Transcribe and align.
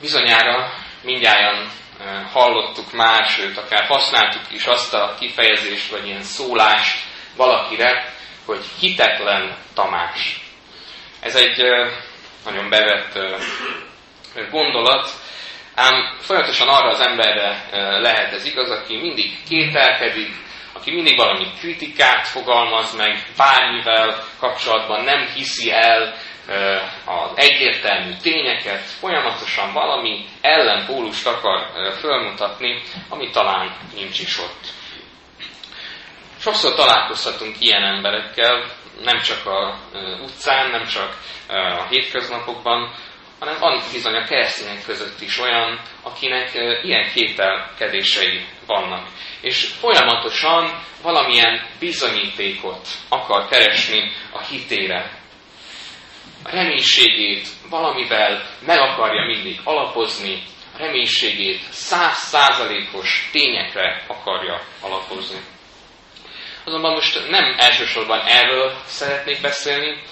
Bizonyára 0.00 0.72
mindjárt 1.02 1.66
hallottuk 2.32 2.92
már, 2.92 3.24
sőt, 3.24 3.56
akár 3.56 3.86
használtuk 3.86 4.42
is 4.50 4.64
azt 4.64 4.94
a 4.94 5.16
kifejezést, 5.20 5.90
vagy 5.90 6.06
ilyen 6.06 6.22
szólást 6.22 6.98
valakire, 7.36 8.14
hogy 8.44 8.64
hitetlen 8.80 9.56
Tamás. 9.74 10.40
Ez 11.20 11.36
egy 11.36 11.62
nagyon 12.44 12.68
bevett 12.68 13.18
gondolat, 14.50 15.10
ám 15.74 16.16
folyamatosan 16.20 16.68
arra 16.68 16.88
az 16.88 17.00
emberre 17.00 17.68
lehet 18.00 18.32
ez 18.32 18.44
igaz, 18.44 18.70
aki 18.70 18.96
mindig 18.96 19.42
kételkedik, 19.48 20.34
aki 20.72 20.90
mindig 20.90 21.16
valami 21.16 21.46
kritikát 21.58 22.26
fogalmaz 22.26 22.96
meg, 22.96 23.26
bármivel 23.36 24.24
kapcsolatban 24.38 25.04
nem 25.04 25.28
hiszi 25.34 25.72
el 25.72 26.14
az 27.04 27.30
egyértelmű 27.34 28.12
tényeket, 28.22 28.80
folyamatosan 28.80 29.72
valami 29.72 30.24
ellenpólust 30.40 31.26
akar 31.26 31.66
fölmutatni, 32.00 32.82
ami 33.08 33.30
talán 33.30 33.76
nincs 33.94 34.20
is 34.20 34.38
ott. 34.38 34.66
Sokszor 36.40 36.74
találkozhatunk 36.74 37.56
ilyen 37.58 37.82
emberekkel, 37.82 38.64
nem 39.04 39.20
csak 39.20 39.46
a 39.46 39.78
utcán, 40.22 40.70
nem 40.70 40.86
csak 40.86 41.16
a 41.78 41.86
hétköznapokban, 41.88 42.94
hanem 43.38 43.58
van 43.58 43.82
bizony 43.92 44.14
a 44.14 44.24
keresztények 44.24 44.84
között 44.84 45.20
is 45.20 45.38
olyan, 45.38 45.80
akinek 46.02 46.50
ilyen 46.82 47.10
kételkedései 47.14 48.46
vannak. 48.66 49.06
És 49.40 49.64
folyamatosan 49.64 50.82
valamilyen 51.02 51.66
bizonyítékot 51.78 52.88
akar 53.08 53.48
keresni 53.48 54.12
a 54.32 54.40
hitére. 54.42 55.17
A 56.42 56.50
reménységét 56.50 57.48
valamivel 57.70 58.46
meg 58.66 58.78
akarja 58.78 59.26
mindig 59.26 59.60
alapozni, 59.64 60.42
a 60.74 60.78
reménységét 60.78 61.60
százszázalékos 61.70 63.28
tényekre 63.32 64.04
akarja 64.06 64.60
alapozni. 64.80 65.38
Azonban 66.64 66.92
most 66.92 67.28
nem 67.30 67.54
elsősorban 67.58 68.20
erről 68.26 68.76
szeretnék 68.86 69.40
beszélni, 69.40 70.02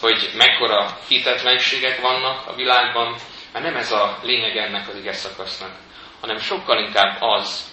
hogy 0.00 0.30
mekkora 0.36 0.98
hitetlenségek 1.08 2.00
vannak 2.00 2.46
a 2.46 2.54
világban, 2.54 3.16
mert 3.52 3.64
nem 3.64 3.76
ez 3.76 3.92
a 3.92 4.18
lényeg 4.22 4.56
ennek 4.56 4.88
az 4.88 4.96
ige 4.96 5.12
szakasznak, 5.12 5.76
hanem 6.20 6.38
sokkal 6.38 6.78
inkább 6.78 7.16
az, 7.20 7.72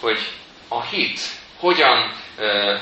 hogy 0.00 0.18
a 0.68 0.82
hit 0.82 1.20
hogyan 1.58 2.12
ö, 2.36 2.76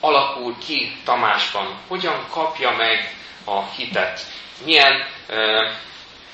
alakul 0.00 0.56
ki 0.66 0.92
Tamásban, 1.04 1.78
hogyan 1.88 2.26
kapja 2.30 2.70
meg 2.76 3.14
a 3.56 3.70
hitet, 3.76 4.20
milyen 4.64 5.08
ö, 5.26 5.68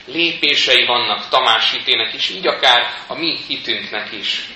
lépései 0.06 0.86
vannak 0.86 1.28
Tamás 1.28 1.70
hitének, 1.70 2.12
és 2.12 2.28
így 2.28 2.46
akár 2.46 2.86
a 3.06 3.14
mi 3.14 3.38
hitünknek 3.46 4.12
is. 4.12 4.48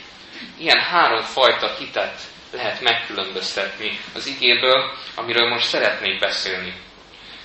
Ilyen 0.59 0.81
három 0.81 1.23
fajta 1.23 1.75
hitet 1.79 2.21
lehet 2.53 2.81
megkülönböztetni 2.81 4.01
az 4.15 4.27
igéből, 4.27 4.93
amiről 5.15 5.49
most 5.49 5.69
szeretnék 5.69 6.19
beszélni. 6.19 6.75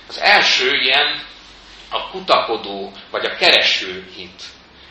Az 0.08 0.18
első 0.18 0.70
ilyen 0.70 1.22
a 1.90 2.08
kutakodó 2.10 2.92
vagy 3.10 3.24
a 3.24 3.36
kereső 3.36 4.12
hit. 4.16 4.42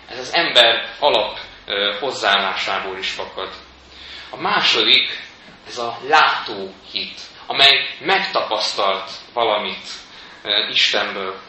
Ez 0.09 0.19
az 0.19 0.33
ember 0.33 0.95
alap 0.99 1.39
hozzáállásából 1.99 2.97
is 2.97 3.11
fakad. 3.11 3.49
A 4.29 4.37
második, 4.37 5.23
ez 5.67 5.77
a 5.77 5.97
látó 6.07 6.73
hit, 6.91 7.21
amely 7.45 7.89
megtapasztalt 7.99 9.11
valamit 9.33 9.87
Istenből. 10.69 11.39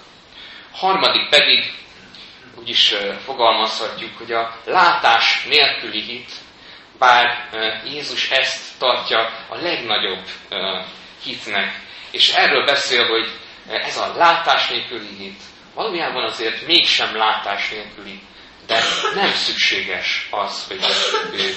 Harmadik 0.73 1.29
pedig, 1.29 1.75
úgy 2.55 2.69
is 2.69 2.95
fogalmazhatjuk, 3.25 4.19
hogy 4.19 4.33
a 4.33 4.61
látás 4.65 5.45
nélküli 5.45 6.01
hit, 6.01 6.31
bár 6.99 7.49
Jézus 7.85 8.31
ezt 8.31 8.79
tartja 8.79 9.19
a 9.49 9.57
legnagyobb 9.57 10.25
hitnek. 11.23 11.81
És 12.11 12.33
erről 12.33 12.65
beszél, 12.65 13.07
hogy 13.07 13.31
ez 13.67 13.99
a 13.99 14.15
látás 14.17 14.69
nélküli 14.69 15.17
hit 15.19 15.41
valójában 15.75 16.25
azért 16.25 16.67
mégsem 16.67 17.17
látás 17.17 17.71
nélküli, 17.71 18.21
de 18.67 18.81
nem 19.15 19.33
szükséges 19.33 20.29
az, 20.31 20.67
hogy 20.67 20.81
ő 21.33 21.55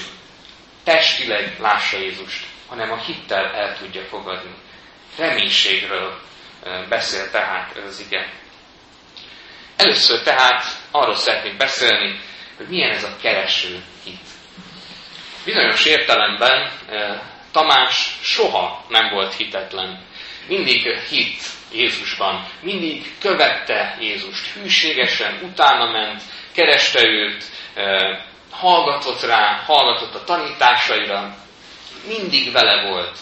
testileg 0.84 1.56
lássa 1.60 1.98
Jézust, 1.98 2.46
hanem 2.68 2.92
a 2.92 3.02
hittel 3.02 3.44
el 3.54 3.76
tudja 3.78 4.02
fogadni. 4.02 4.54
Reménységről 5.16 6.20
beszél 6.88 7.30
tehát 7.30 7.76
ez 7.76 7.84
az 7.84 8.04
ige. 8.08 8.32
Először 9.76 10.22
tehát 10.22 10.64
arról 10.90 11.14
szeretnék 11.14 11.56
beszélni, 11.56 12.20
hogy 12.56 12.66
milyen 12.68 12.90
ez 12.90 13.04
a 13.04 13.16
kereső 13.20 13.82
hit. 14.04 14.26
Bizonyos 15.44 15.84
értelemben 15.84 16.70
Tamás 17.52 18.18
soha 18.22 18.84
nem 18.88 19.10
volt 19.10 19.34
hitetlen. 19.34 20.04
Mindig 20.48 20.98
hit 20.98 21.42
Jézusban. 21.72 22.46
Mindig 22.60 23.12
követte 23.20 23.96
Jézust. 24.00 24.46
Hűségesen 24.46 25.40
utána 25.42 25.90
ment, 25.90 26.22
kereste 26.52 27.00
őt, 27.06 27.44
hallgatott 28.50 29.22
rá, 29.22 29.62
hallgatott 29.66 30.14
a 30.14 30.24
tanításaira. 30.24 31.36
Mindig 32.06 32.52
vele 32.52 32.88
volt. 32.88 33.18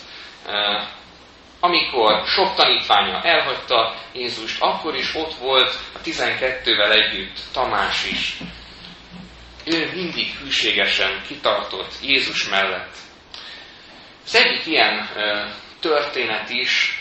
Amikor 1.61 2.27
sok 2.27 2.55
tanítványa 2.55 3.23
elhagyta 3.23 3.95
Jézust, 4.13 4.63
akkor 4.63 4.95
is 4.95 5.15
ott 5.15 5.35
volt 5.35 5.79
a 5.95 5.99
12-vel 6.05 6.91
együtt 6.91 7.39
Tamás 7.53 8.05
is. 8.05 8.37
Ő 9.65 9.91
mindig 9.95 10.35
hűségesen 10.43 11.23
kitartott 11.27 11.93
Jézus 12.03 12.49
mellett. 12.49 12.95
Az 14.25 14.35
egyik 14.35 14.67
ilyen 14.67 15.09
történet 15.81 16.51
is 16.51 17.01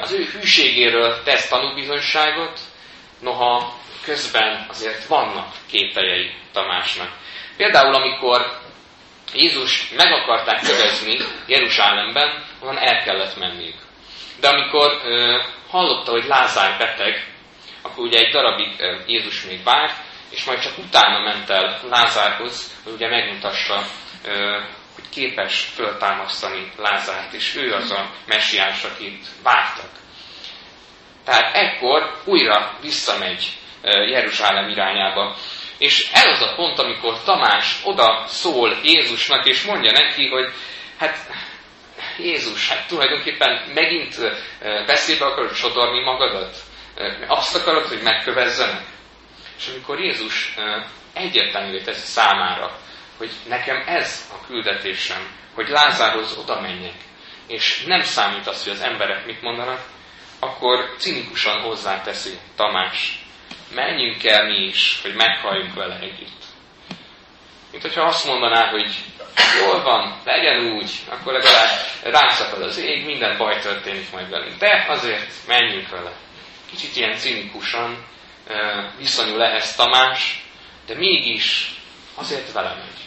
az 0.00 0.12
ő 0.12 0.24
hűségéről 0.24 1.22
tesz 1.22 1.48
tanúbizonyságot, 1.48 2.60
noha 3.20 3.78
közben 4.04 4.66
azért 4.68 5.06
vannak 5.06 5.52
kételjei 5.70 6.30
Tamásnak. 6.52 7.10
Például, 7.56 7.94
amikor 7.94 8.58
Jézus 9.34 9.90
meg 9.96 10.12
akarták 10.12 10.60
kövezni 10.60 11.16
Jeruzsálemben, 11.46 12.44
onnan 12.60 12.78
el 12.78 13.02
kellett 13.02 13.36
menniük. 13.36 13.76
De 14.40 14.48
amikor 14.48 15.00
hallotta, 15.68 16.10
hogy 16.10 16.24
Lázár 16.24 16.78
beteg, 16.78 17.32
akkor 17.82 18.04
ugye 18.04 18.18
egy 18.18 18.32
darabig 18.32 18.72
Jézus 19.06 19.44
még 19.44 19.62
várt, 19.64 19.96
és 20.30 20.44
majd 20.44 20.60
csak 20.60 20.78
utána 20.78 21.18
ment 21.18 21.50
el 21.50 21.80
Lázárhoz, 21.90 22.74
hogy 22.84 22.92
ugye 22.92 23.08
megmutassa, 23.08 23.82
ö, 24.24 24.58
képes 25.10 25.60
föltámasztani 25.74 26.72
Lázárt, 26.76 27.32
és 27.32 27.56
ő 27.56 27.72
az 27.72 27.90
a 27.90 28.10
messiás, 28.26 28.84
akit 28.84 29.26
vártak. 29.42 29.90
Tehát 31.24 31.54
ekkor 31.54 32.20
újra 32.24 32.78
visszamegy 32.80 33.52
Jeruzsálem 33.82 34.68
irányába. 34.68 35.36
És 35.78 36.10
ez 36.12 36.24
az 36.24 36.42
a 36.42 36.54
pont, 36.54 36.78
amikor 36.78 37.22
Tamás 37.22 37.80
oda 37.84 38.24
szól 38.26 38.78
Jézusnak, 38.82 39.46
és 39.46 39.62
mondja 39.62 39.90
neki, 39.92 40.28
hogy 40.28 40.52
hát 40.98 41.16
Jézus, 42.18 42.68
hát 42.68 42.88
tulajdonképpen 42.88 43.70
megint 43.74 44.16
beszébe 44.86 45.24
akarod 45.24 45.54
sodorni 45.54 46.02
magadat? 46.02 46.56
Azt 47.26 47.56
akarod, 47.56 47.86
hogy 47.86 48.02
megkövezzenek? 48.02 48.86
És 49.58 49.68
amikor 49.68 50.00
Jézus 50.00 50.54
egyértelművé 51.12 51.80
teszi 51.80 52.06
számára, 52.06 52.78
hogy 53.18 53.30
nekem 53.48 53.82
ez 53.86 54.30
a 54.32 54.46
küldetésem, 54.46 55.28
hogy 55.54 55.68
Lázárhoz 55.68 56.36
oda 56.38 56.60
menjek, 56.60 56.94
és 57.46 57.84
nem 57.86 58.00
számít 58.02 58.46
az, 58.46 58.64
hogy 58.64 58.72
az 58.72 58.80
emberek 58.80 59.26
mit 59.26 59.42
mondanak, 59.42 59.80
akkor 60.38 60.94
cinikusan 60.98 61.60
hozzáteszi 61.60 62.38
Tamás, 62.56 63.24
menjünk 63.74 64.24
el 64.24 64.44
mi 64.44 64.56
is, 64.56 64.98
hogy 65.02 65.14
meghalljunk 65.14 65.74
vele 65.74 65.98
együtt. 65.98 66.42
Mint 67.70 67.82
hogyha 67.82 68.02
azt 68.02 68.26
mondaná, 68.26 68.70
hogy 68.70 68.94
jól 69.60 69.82
van, 69.82 70.20
legyen 70.24 70.72
úgy, 70.72 70.90
akkor 71.08 71.32
legalább 71.32 71.70
rászakad 72.02 72.62
az 72.62 72.78
ég, 72.78 73.04
minden 73.04 73.36
baj 73.36 73.60
történik 73.60 74.10
majd 74.12 74.30
velünk. 74.30 74.58
De 74.58 74.84
azért 74.88 75.32
menjünk 75.46 75.88
vele. 75.88 76.12
Kicsit 76.70 76.96
ilyen 76.96 77.16
cinikusan 77.16 78.04
viszonyul 78.98 79.42
ehhez 79.42 79.74
Tamás, 79.74 80.44
de 80.86 80.94
mégis 80.94 81.74
azért 82.14 82.52
vele 82.52 82.74
megy. 82.74 83.02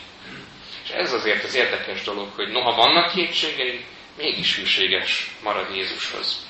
És 0.83 0.89
ez 0.89 1.13
azért 1.13 1.44
az 1.44 1.56
érdekes 1.56 2.03
dolog, 2.03 2.29
hogy 2.35 2.47
noha 2.47 2.75
vannak 2.75 3.13
kétségei, 3.13 3.85
mégis 4.18 4.56
hűséges 4.56 5.29
marad 5.44 5.75
Jézushoz. 5.75 6.45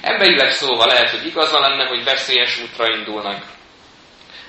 Emberileg 0.00 0.52
szóval 0.52 0.86
lehet, 0.86 1.10
hogy 1.10 1.26
igaza 1.26 1.60
lenne, 1.60 1.86
hogy 1.86 2.04
veszélyes 2.04 2.58
útra 2.58 2.96
indulnak, 2.96 3.44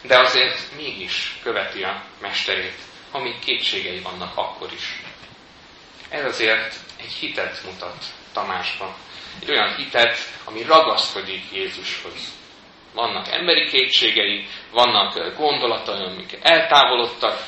de 0.01 0.19
azért 0.19 0.59
mégis 0.75 1.35
követi 1.43 1.83
a 1.83 2.03
mesterét, 2.21 2.77
amíg 3.11 3.39
kétségei 3.39 3.99
vannak 3.99 4.37
akkor 4.37 4.71
is. 4.73 5.01
Ez 6.09 6.25
azért 6.25 6.75
egy 6.99 7.11
hitet 7.11 7.63
mutat 7.65 8.05
Tamásban. 8.33 8.93
Egy 9.41 9.49
olyan 9.49 9.75
hitet, 9.75 10.17
ami 10.43 10.63
ragaszkodik 10.63 11.43
Jézushoz. 11.51 12.33
Vannak 12.93 13.27
emberi 13.27 13.67
kétségei, 13.67 14.47
vannak 14.71 15.35
gondolatai, 15.37 16.03
amik 16.03 16.37
eltávolodtak 16.41 17.47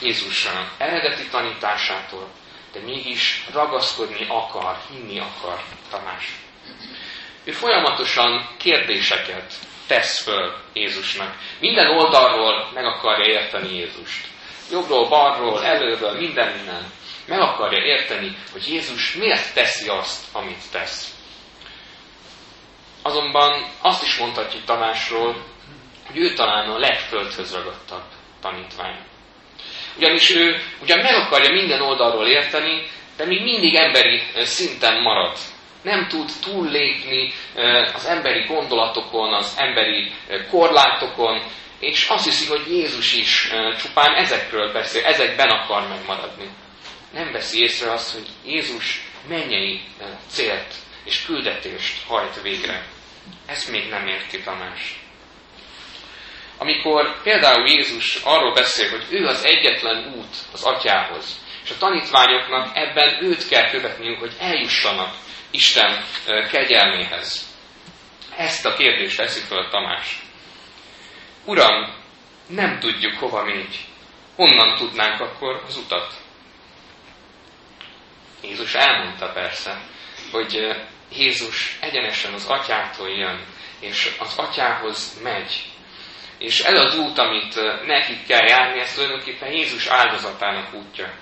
Jézus 0.00 0.48
eredeti 0.78 1.28
tanításától, 1.28 2.28
de 2.72 2.80
mégis 2.80 3.46
ragaszkodni 3.52 4.26
akar, 4.28 4.78
hinni 4.90 5.18
akar 5.18 5.62
Tamás. 5.90 6.38
Ő 7.44 7.52
folyamatosan 7.52 8.48
kérdéseket 8.58 9.54
tesz 9.86 10.22
föl 10.22 10.54
Jézusnak. 10.72 11.34
Minden 11.60 11.86
oldalról 11.86 12.70
meg 12.74 12.84
akarja 12.84 13.40
érteni 13.40 13.76
Jézust. 13.76 14.26
Jobbról, 14.70 15.08
balról, 15.08 15.64
előről, 15.64 16.18
minden 16.18 16.56
minden. 16.56 16.92
Meg 17.26 17.40
akarja 17.40 17.84
érteni, 17.84 18.36
hogy 18.52 18.68
Jézus 18.68 19.14
miért 19.14 19.54
teszi 19.54 19.88
azt, 19.88 20.24
amit 20.32 20.70
tesz. 20.72 21.14
Azonban 23.02 23.64
azt 23.80 24.02
is 24.02 24.16
mondhatjuk 24.18 24.64
Tamásról, 24.64 25.44
hogy 26.06 26.16
ő 26.16 26.32
talán 26.32 26.70
a 26.70 26.78
legföldhöz 26.78 27.54
ragadtabb 27.54 28.04
tanítvány. 28.40 28.96
Ugyanis 29.96 30.30
ő 30.30 30.62
ugyan 30.82 30.98
meg 30.98 31.14
akarja 31.14 31.52
minden 31.52 31.80
oldalról 31.80 32.26
érteni, 32.26 32.86
de 33.16 33.26
még 33.26 33.42
mindig 33.42 33.74
emberi 33.74 34.22
szinten 34.34 35.02
marad. 35.02 35.36
Nem 35.82 36.08
tud 36.08 36.30
túllépni 36.42 37.32
az 37.94 38.06
emberi 38.06 38.44
gondolatokon, 38.44 39.34
az 39.34 39.54
emberi 39.58 40.12
korlátokon, 40.50 41.42
és 41.80 42.08
azt 42.08 42.24
hiszi, 42.24 42.46
hogy 42.46 42.70
Jézus 42.70 43.14
is 43.14 43.50
csupán 43.78 44.14
ezekről 44.14 44.72
beszél, 44.72 45.04
ezekben 45.04 45.48
akar 45.48 45.88
megmaradni. 45.88 46.48
Nem 47.12 47.32
veszi 47.32 47.62
észre 47.62 47.92
azt, 47.92 48.12
hogy 48.12 48.26
Jézus 48.44 49.00
mennyei 49.28 49.80
célt 50.28 50.74
és 51.04 51.24
küldetést 51.24 52.06
hajt 52.06 52.42
végre. 52.42 52.86
Ezt 53.46 53.70
még 53.70 53.88
nem 53.88 54.06
érti 54.06 54.40
Tamás. 54.42 55.00
Amikor 56.58 57.22
például 57.22 57.68
Jézus 57.68 58.14
arról 58.24 58.54
beszél, 58.54 58.90
hogy 58.90 59.06
ő 59.10 59.26
az 59.26 59.44
egyetlen 59.44 60.14
út 60.14 60.34
az 60.52 60.62
atyához, 60.62 61.40
és 61.64 61.70
a 61.70 61.78
tanítványoknak 61.78 62.76
ebben 62.76 63.24
őt 63.24 63.48
kell 63.48 63.70
követniük, 63.70 64.18
hogy 64.18 64.32
eljussanak 64.38 65.14
Isten 65.50 66.04
kegyelméhez. 66.50 67.48
Ezt 68.36 68.66
a 68.66 68.74
kérdést 68.74 69.16
teszi 69.16 69.40
föl 69.40 69.68
Tamás. 69.68 70.22
Uram, 71.50 71.94
nem 72.46 72.78
tudjuk 72.78 73.18
hova 73.18 73.44
megy. 73.44 73.84
Honnan 74.36 74.76
tudnánk 74.76 75.20
akkor 75.20 75.62
az 75.66 75.76
utat? 75.76 76.12
Jézus 78.42 78.74
elmondta 78.74 79.32
persze, 79.32 79.80
hogy 80.32 80.76
Jézus 81.12 81.78
egyenesen 81.80 82.32
az 82.32 82.46
atyától 82.46 83.08
jön, 83.08 83.46
és 83.80 84.16
az 84.18 84.38
atyához 84.38 85.20
megy. 85.22 85.64
És 86.38 86.60
ez 86.60 86.78
az 86.78 86.98
út, 86.98 87.18
amit 87.18 87.54
nekik 87.86 88.26
kell 88.26 88.48
járni, 88.48 88.80
ez 88.80 88.94
tulajdonképpen 88.94 89.52
Jézus 89.52 89.86
áldozatának 89.86 90.74
útja. 90.74 91.14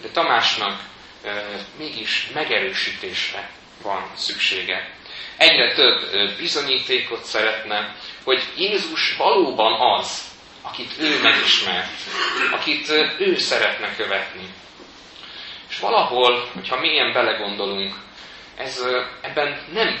De 0.00 0.08
Tamásnak 0.08 0.80
e, 1.24 1.44
mégis 1.78 2.28
megerősítésre 2.34 3.50
van 3.82 4.10
szüksége. 4.14 4.97
Egyre 5.38 5.74
több 5.74 6.10
bizonyítékot 6.36 7.24
szeretne, 7.24 7.94
hogy 8.24 8.42
Jézus 8.56 9.16
valóban 9.16 9.98
az, 9.98 10.22
akit 10.62 10.92
ő 11.00 11.20
megismert, 11.22 11.90
akit 12.52 12.88
ő 13.18 13.36
szeretne 13.36 13.94
követni. 13.96 14.48
És 15.68 15.78
valahol, 15.78 16.48
hogyha 16.54 16.80
mélyen 16.80 17.12
belegondolunk, 17.12 17.94
ez, 18.56 18.84
ebben 19.20 19.60
nem 19.72 20.00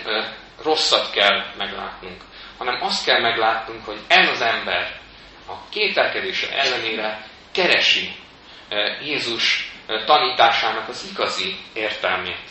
rosszat 0.62 1.10
kell 1.10 1.44
meglátnunk, 1.56 2.20
hanem 2.58 2.82
azt 2.82 3.04
kell 3.04 3.20
meglátnunk, 3.20 3.84
hogy 3.84 3.98
ez 4.08 4.28
az 4.28 4.40
ember 4.40 5.00
a 5.48 5.68
kételkedése 5.68 6.52
ellenére 6.52 7.26
keresi 7.52 8.16
Jézus 9.02 9.72
tanításának 10.06 10.88
az 10.88 11.08
igazi 11.12 11.56
értelmét. 11.72 12.47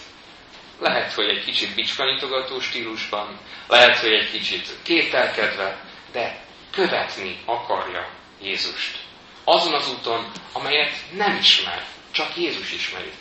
Lehet, 0.79 1.13
hogy 1.13 1.29
egy 1.29 1.44
kicsit 1.44 1.75
bicskanyitogató 1.75 2.59
stílusban, 2.59 3.39
lehet, 3.68 3.97
hogy 3.97 4.12
egy 4.12 4.31
kicsit 4.31 4.77
kételkedve, 4.83 5.83
de 6.12 6.41
követni 6.71 7.39
akarja 7.45 8.09
Jézust. 8.41 8.97
Azon 9.44 9.74
az 9.74 9.89
úton, 9.89 10.31
amelyet 10.53 10.94
nem 11.12 11.38
ismer, 11.38 11.85
csak 12.12 12.38
Jézus 12.38 12.71
ismeri. 12.71 13.12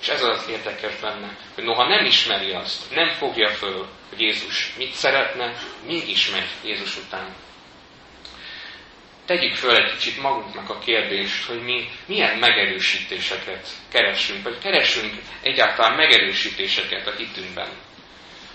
És 0.00 0.08
ez 0.08 0.22
az 0.22 0.48
érdekes 0.48 0.94
benne, 1.00 1.36
hogy 1.54 1.64
noha 1.64 1.88
nem 1.88 2.04
ismeri 2.04 2.52
azt, 2.52 2.94
nem 2.94 3.08
fogja 3.08 3.48
föl, 3.48 3.88
hogy 4.08 4.20
Jézus 4.20 4.72
mit 4.76 4.92
szeretne, 4.92 5.54
mégis 5.86 6.30
megy 6.30 6.48
Jézus 6.64 6.96
után. 6.96 7.34
Tegyük 9.26 9.54
föl 9.54 9.76
egy 9.76 9.92
kicsit 9.92 10.22
magunknak 10.22 10.70
a 10.70 10.78
kérdést, 10.78 11.46
hogy 11.46 11.62
mi 11.62 11.88
milyen 12.06 12.38
megerősítéseket 12.38 13.68
keresünk, 13.92 14.42
vagy 14.42 14.58
keresünk 14.58 15.14
egyáltalán 15.42 15.96
megerősítéseket 15.96 17.06
a 17.06 17.16
hitünkben. 17.16 17.68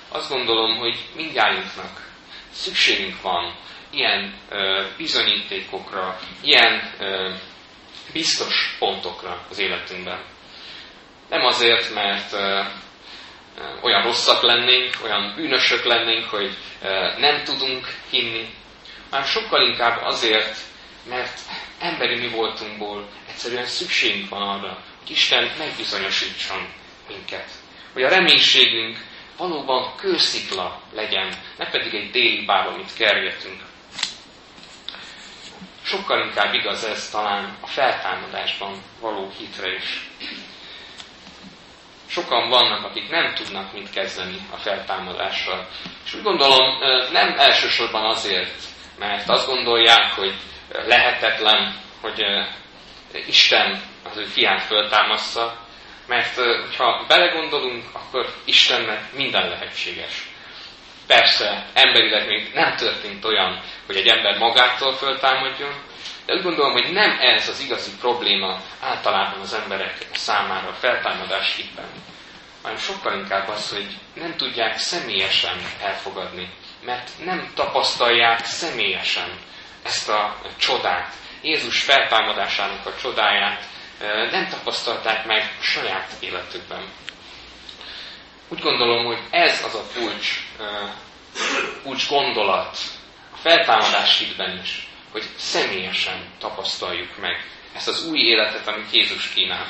Azt 0.09 0.29
gondolom, 0.29 0.77
hogy 0.77 0.97
mindjárunknak 1.15 2.09
szükségünk 2.51 3.21
van 3.21 3.56
ilyen 3.91 4.33
ö, 4.50 4.85
bizonyítékokra, 4.97 6.19
ilyen 6.41 6.94
ö, 7.00 7.33
biztos 8.13 8.75
pontokra 8.79 9.45
az 9.50 9.59
életünkben. 9.59 10.23
Nem 11.29 11.45
azért, 11.45 11.94
mert 11.94 12.33
olyan 13.81 14.03
rosszak 14.03 14.41
lennénk, 14.41 14.94
olyan 15.03 15.33
bűnösök 15.35 15.83
lennénk, 15.83 16.25
hogy 16.25 16.57
nem 17.17 17.44
tudunk 17.44 17.88
hinni, 18.09 18.50
hanem 19.10 19.25
sokkal 19.25 19.68
inkább 19.68 20.02
azért, 20.04 20.57
mert 21.10 21.40
emberi 21.80 22.16
mi 22.16 22.28
voltunkból 22.28 23.07
egyszerűen 23.30 23.66
szükségünk 23.66 24.30
van 24.30 24.42
arra, 24.42 24.84
hogy 25.00 25.10
Isten 25.10 25.52
megbizonyosítson 25.57 26.68
minket. 27.07 27.50
Hogy 27.94 28.04
a 28.04 28.10
reménységünk 28.10 28.98
valóban 29.38 29.96
kőszikla 29.96 30.81
legyen, 30.94 31.34
ne 31.57 31.69
pedig 31.69 31.94
egy 31.94 32.12
déli 32.12 32.46
báb, 32.46 32.68
amit 32.68 32.94
kergetünk. 32.94 33.62
Sokkal 35.84 36.25
inkább 36.25 36.54
igaz 36.54 36.84
ez 36.84 37.10
talán 37.10 37.58
a 37.62 37.68
feltámadásban 37.68 38.81
való 39.00 39.31
hitre 39.38 39.75
is. 39.75 40.10
Sokan 42.08 42.50
vannak, 42.50 42.84
akik 42.84 43.10
nem 43.10 43.34
tudnak 43.34 43.74
mit 43.74 43.90
kezdeni 43.90 44.38
a 44.51 44.58
feltámadással. 44.58 45.68
És 46.06 46.13
úgy 46.13 46.24
gondolom, 46.24 46.80
nem 47.12 47.40
elsősorban 47.40 48.06
azért, 48.06 48.63
mert 49.00 49.30
azt 49.30 49.47
gondolják, 49.47 50.12
hogy 50.12 50.34
lehetetlen, 50.86 51.81
hogy 52.01 52.22
Isten 53.27 53.81
az 54.10 54.17
ő 54.17 54.24
fiát 54.24 54.62
föltámassza, 54.62 55.58
mert 56.08 56.39
ha 56.77 57.05
belegondolunk, 57.08 57.84
akkor 57.93 58.34
Istennek 58.46 59.13
minden 59.13 59.50
lehetséges. 59.50 60.29
Persze, 61.08 61.65
emberileg 61.74 62.27
még 62.27 62.51
nem 62.53 62.75
történt 62.75 63.25
olyan, 63.25 63.62
hogy 63.86 63.96
egy 63.96 64.08
ember 64.08 64.38
magától 64.38 64.93
föltámadjon, 64.93 65.74
de 66.25 66.34
úgy 66.34 66.41
gondolom, 66.41 66.72
hogy 66.72 66.91
nem 66.91 67.17
ez 67.20 67.50
az 67.50 67.60
igazi 67.60 67.91
probléma 68.00 68.62
általában 68.81 69.39
az 69.39 69.53
emberek 69.53 70.08
számára 70.13 70.67
a 70.67 70.74
feltámadás 70.74 71.55
hitben, 71.55 71.89
hanem 72.62 72.77
sokkal 72.77 73.17
inkább 73.17 73.48
az, 73.48 73.70
hogy 73.72 73.88
nem 74.13 74.36
tudják 74.38 74.77
személyesen 74.77 75.58
elfogadni, 75.81 76.50
mert 76.86 77.10
nem 77.24 77.51
tapasztalják 77.56 78.46
személyesen 78.46 79.39
ezt 79.84 80.10
a 80.10 80.42
csodát, 80.58 81.13
Jézus 81.42 81.84
feltámadásának 81.84 82.86
a 82.86 82.96
csodáját 83.01 83.63
nem 84.32 84.48
tapasztalták 84.50 85.25
meg 85.25 85.58
saját 85.62 86.12
életükben. 86.20 86.84
Úgy 88.48 88.60
gondolom, 88.60 89.06
hogy 89.06 89.20
ez 89.30 89.63
az 89.63 89.75
a 89.75 89.84
kulcs, 89.94 90.44
kulcs 91.84 92.08
gondolat 92.08 92.77
a 93.34 93.38
feltámadás 93.38 94.18
hitben 94.18 94.60
is, 94.63 94.88
hogy 95.12 95.24
személyesen 95.38 96.25
tapasztaljuk 96.39 97.18
meg 97.18 97.50
ezt 97.75 97.88
az 97.88 98.08
új 98.08 98.20
életet, 98.20 98.68
amit 98.68 98.92
Jézus 98.92 99.30
kínál. 99.30 99.68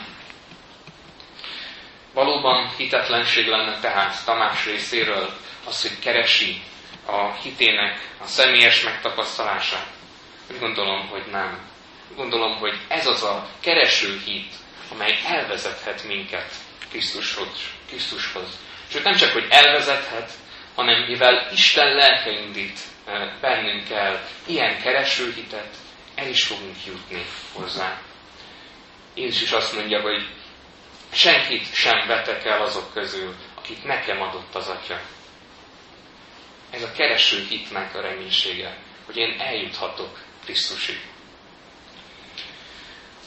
Valóban 2.13 2.69
hitetlenség 2.77 3.47
lenne 3.47 3.79
tehát 3.79 4.25
Tamás 4.25 4.65
részéről 4.65 5.29
az, 5.65 5.81
hogy 5.81 5.99
keresi 5.99 6.61
a 7.05 7.33
hitének 7.33 8.15
a 8.21 8.25
személyes 8.25 8.83
megtapasztalását. 8.83 9.87
Úgy 10.51 10.59
gondolom, 10.59 11.07
hogy 11.07 11.25
nem. 11.31 11.59
Gondolom, 12.15 12.57
hogy 12.57 12.77
ez 12.87 13.07
az 13.07 13.23
a 13.23 13.49
kereső 13.59 14.21
hit, 14.25 14.53
amely 14.91 15.19
elvezethet 15.25 16.03
minket 16.03 16.51
Krisztushoz. 16.89 17.69
Krisztushoz. 17.87 18.59
Sőt, 18.89 19.03
nem 19.03 19.15
csak, 19.15 19.31
hogy 19.31 19.47
elvezethet, 19.49 20.31
hanem 20.75 21.03
mivel 21.07 21.49
Isten 21.51 21.95
lelke 21.95 22.31
indít 22.31 22.79
bennünk 23.41 23.89
el 23.89 24.27
ilyen 24.45 24.81
keresőhitet, 24.81 25.75
el 26.15 26.27
is 26.27 26.43
fogunk 26.43 26.85
jutni 26.85 27.25
hozzá. 27.53 28.01
Jézus 29.13 29.41
is 29.41 29.51
azt 29.51 29.73
mondja, 29.73 30.01
hogy 30.01 30.27
senkit 31.11 31.73
sem 31.73 32.07
vetek 32.07 32.45
el 32.45 32.61
azok 32.61 32.93
közül, 32.93 33.35
akit 33.55 33.83
nekem 33.83 34.21
adott 34.21 34.55
az 34.55 34.67
Atya. 34.67 34.99
Ez 36.69 36.83
a 36.83 36.91
kereső 36.91 37.45
hitnek 37.49 37.95
a 37.95 38.01
reménysége, 38.01 38.77
hogy 39.05 39.17
én 39.17 39.39
eljuthatok 39.39 40.19
Krisztusig. 40.43 40.99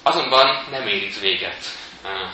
Azonban 0.03 0.67
nem 0.71 0.87
ér 0.87 1.03
itt 1.03 1.19
véget 1.19 1.65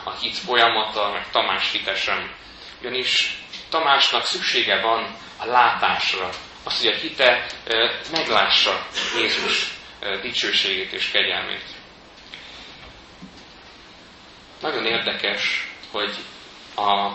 a 0.05 0.11
hit 0.11 0.37
folyamata, 0.37 1.13
meg 1.13 1.31
Tamás 1.31 1.73
hitesen. 1.73 2.35
Ugyanis 2.81 3.39
Tamásnak 3.69 4.25
szüksége 4.25 4.81
van 4.81 5.17
a 5.37 5.47
látásra, 5.47 6.31
az, 6.65 6.79
hogy 6.79 6.93
a 6.93 6.97
hite 6.97 7.47
meglássa 8.13 8.87
Jézus 9.17 9.71
dicsőségét 10.23 10.93
és 10.93 11.11
kegyelmét. 11.11 11.65
Nagyon 14.61 14.87
érdekes, 14.87 15.69
hogy 15.91 16.17
a 16.77 17.11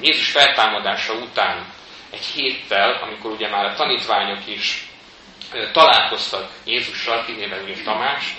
Jézus 0.00 0.30
feltámadása 0.30 1.12
után 1.12 1.72
egy 2.12 2.24
héttel, 2.24 2.92
amikor 3.02 3.30
ugye 3.30 3.48
már 3.48 3.64
a 3.64 3.74
tanítványok 3.74 4.46
is 4.46 4.86
találkoztak 5.72 6.50
Jézussal, 6.64 7.24
kivéve 7.24 7.60
ugye 7.62 7.82
Tamást, 7.84 8.36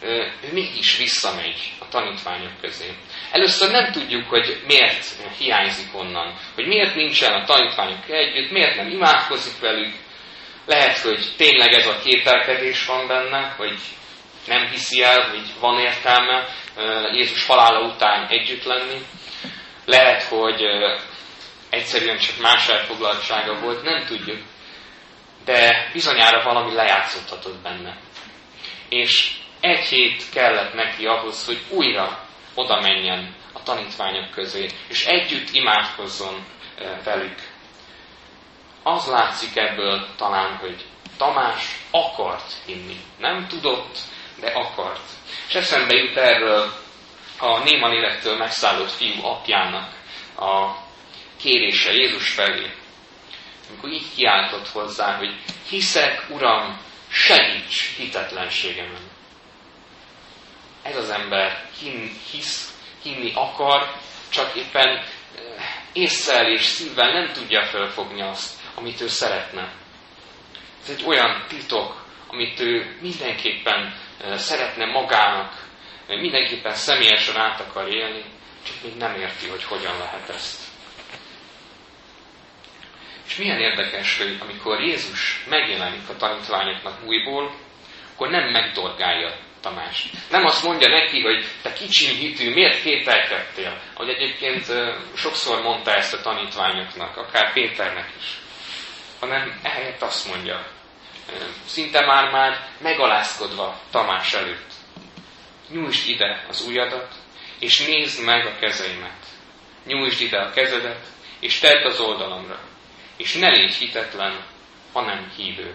ő 0.00 0.32
mégis 0.52 0.96
visszamegy 0.96 1.72
a 1.78 1.88
tanítványok 1.88 2.60
közé. 2.60 2.94
Először 3.30 3.70
nem 3.70 3.92
tudjuk, 3.92 4.28
hogy 4.28 4.62
miért 4.66 5.06
hiányzik 5.38 5.94
onnan, 5.94 6.38
hogy 6.54 6.66
miért 6.66 6.94
nincsen 6.94 7.32
a 7.32 7.44
tanítványok 7.44 8.08
együtt, 8.08 8.50
miért 8.50 8.76
nem 8.76 8.90
imádkozik 8.90 9.60
velük. 9.60 9.94
Lehet, 10.66 10.98
hogy 10.98 11.32
tényleg 11.36 11.72
ez 11.72 11.86
a 11.86 11.98
kételkedés 12.04 12.86
van 12.86 13.06
benne, 13.06 13.54
hogy 13.56 13.78
nem 14.46 14.66
hiszi 14.66 15.02
el, 15.02 15.28
hogy 15.30 15.42
van 15.60 15.80
értelme 15.80 16.48
Jézus 17.12 17.46
halála 17.46 17.86
után 17.86 18.26
együtt 18.28 18.64
lenni. 18.64 19.00
Lehet, 19.84 20.22
hogy 20.22 20.62
egyszerűen 21.72 22.18
csak 22.18 22.38
más 22.40 22.68
elfoglaltsága 22.68 23.60
volt, 23.60 23.82
nem 23.82 24.04
tudjuk. 24.04 24.40
De 25.44 25.90
bizonyára 25.92 26.42
valami 26.42 26.74
lejátszódhatott 26.74 27.62
benne. 27.62 27.96
És 28.88 29.36
egy 29.60 29.84
hét 29.84 30.30
kellett 30.32 30.74
neki 30.74 31.06
ahhoz, 31.06 31.46
hogy 31.46 31.60
újra 31.68 32.26
oda 32.54 32.80
menjen 32.80 33.34
a 33.52 33.62
tanítványok 33.62 34.30
közé, 34.30 34.66
és 34.88 35.04
együtt 35.04 35.48
imádkozzon 35.52 36.46
velük. 37.04 37.38
Az 38.82 39.06
látszik 39.06 39.56
ebből 39.56 40.06
talán, 40.16 40.56
hogy 40.56 40.84
Tamás 41.16 41.78
akart 41.90 42.52
hinni. 42.66 42.96
Nem 43.18 43.46
tudott, 43.48 43.98
de 44.40 44.50
akart. 44.50 45.08
És 45.48 45.54
eszembe 45.54 45.94
jut 45.94 46.16
erről 46.16 46.72
a 47.38 47.58
néman 47.58 47.92
élettől 47.92 48.36
megszállott 48.36 48.90
fiú 48.90 49.24
apjának 49.24 49.92
a 50.36 50.81
kérése 51.42 51.92
Jézus 51.92 52.28
felé. 52.28 52.70
Amikor 53.68 53.90
így 53.90 54.14
kiáltott 54.14 54.68
hozzá, 54.68 55.16
hogy 55.16 55.34
hiszek, 55.68 56.26
Uram, 56.28 56.80
segíts 57.08 57.96
hitetlenségemen. 57.96 59.10
Ez 60.82 60.96
az 60.96 61.10
ember 61.10 61.68
hin, 61.80 62.10
hisz, 62.30 62.72
hinni 63.02 63.32
akar, 63.34 63.92
csak 64.28 64.54
éppen 64.54 64.88
eh, 64.88 65.04
észszel 65.92 66.50
és 66.50 66.62
szívvel 66.64 67.12
nem 67.12 67.32
tudja 67.32 67.64
felfogni 67.64 68.22
azt, 68.22 68.60
amit 68.74 69.00
ő 69.00 69.08
szeretne. 69.08 69.72
Ez 70.82 70.90
egy 70.90 71.04
olyan 71.06 71.44
titok, 71.48 72.04
amit 72.28 72.60
ő 72.60 72.98
mindenképpen 73.00 73.94
eh, 74.20 74.38
szeretne 74.38 74.84
magának, 74.84 75.70
mindenképpen 76.06 76.74
személyesen 76.74 77.36
át 77.36 77.60
akar 77.60 77.88
élni, 77.88 78.24
csak 78.66 78.74
még 78.82 78.96
nem 78.96 79.20
érti, 79.20 79.48
hogy 79.48 79.64
hogyan 79.64 79.98
lehet 79.98 80.28
ezt. 80.28 80.71
És 83.32 83.38
milyen 83.38 83.60
érdekes, 83.60 84.18
hogy 84.18 84.36
amikor 84.40 84.80
Jézus 84.80 85.44
megjelenik 85.48 86.08
a 86.08 86.16
tanítványoknak 86.16 87.04
újból, 87.04 87.54
akkor 88.14 88.28
nem 88.30 88.50
megdorgálja 88.50 89.36
Tamás. 89.60 90.06
Nem 90.30 90.44
azt 90.44 90.62
mondja 90.62 90.88
neki, 90.88 91.20
hogy 91.20 91.46
te 91.62 91.72
kicsi 91.72 92.06
hitű, 92.06 92.52
miért 92.52 92.82
kételkedtél? 92.82 93.80
Ahogy 93.94 94.08
egyébként 94.08 94.66
sokszor 95.14 95.62
mondta 95.62 95.94
ezt 95.94 96.14
a 96.14 96.20
tanítványoknak, 96.20 97.16
akár 97.16 97.52
Péternek 97.52 98.08
is. 98.18 98.38
Hanem 99.20 99.60
ehelyett 99.62 100.02
azt 100.02 100.28
mondja, 100.28 100.66
szinte 101.66 102.06
már-már 102.06 102.68
megalázkodva 102.80 103.80
Tamás 103.90 104.32
előtt. 104.32 104.72
Nyújtsd 105.68 106.08
ide 106.08 106.44
az 106.48 106.66
ujjadat, 106.66 107.14
és 107.58 107.86
nézd 107.86 108.24
meg 108.24 108.46
a 108.46 108.58
kezeimet. 108.60 109.24
Nyújtsd 109.86 110.20
ide 110.20 110.38
a 110.38 110.50
kezedet, 110.50 111.06
és 111.40 111.58
tedd 111.58 111.84
az 111.84 112.00
oldalamra. 112.00 112.70
És 113.16 113.34
ne 113.34 113.48
légy 113.48 113.74
hitetlen, 113.74 114.44
hanem 114.92 115.32
hívő. 115.36 115.74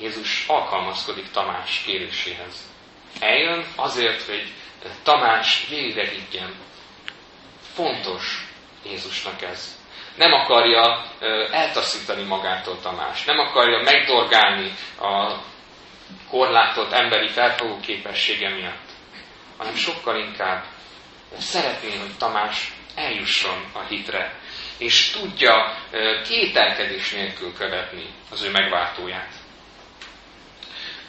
Jézus 0.00 0.46
alkalmazkodik 0.48 1.30
Tamás 1.30 1.82
kéréséhez. 1.84 2.70
Eljön 3.20 3.66
azért, 3.76 4.22
hogy 4.22 4.52
Tamás 5.02 5.66
higgyen. 5.68 6.54
Fontos 7.74 8.46
Jézusnak 8.84 9.42
ez. 9.42 9.80
Nem 10.16 10.32
akarja 10.32 11.04
eltaszítani 11.50 12.22
magától 12.22 12.80
Tamás. 12.80 13.24
Nem 13.24 13.38
akarja 13.38 13.82
megdorgálni 13.82 14.72
a 15.00 15.36
korlátolt 16.30 16.92
emberi 16.92 17.28
felfogó 17.28 17.80
képessége 17.80 18.48
miatt. 18.48 18.90
Hanem 19.56 19.74
sokkal 19.74 20.18
inkább 20.18 20.64
szeretné, 21.38 21.96
hogy 21.96 22.16
Tamás 22.18 22.72
eljusson 22.94 23.64
a 23.72 23.80
hitre, 23.80 24.40
és 24.82 25.10
tudja 25.10 25.76
kételkedés 26.24 27.10
nélkül 27.10 27.52
követni 27.54 28.06
az 28.30 28.42
ő 28.42 28.50
megváltóját. 28.50 29.32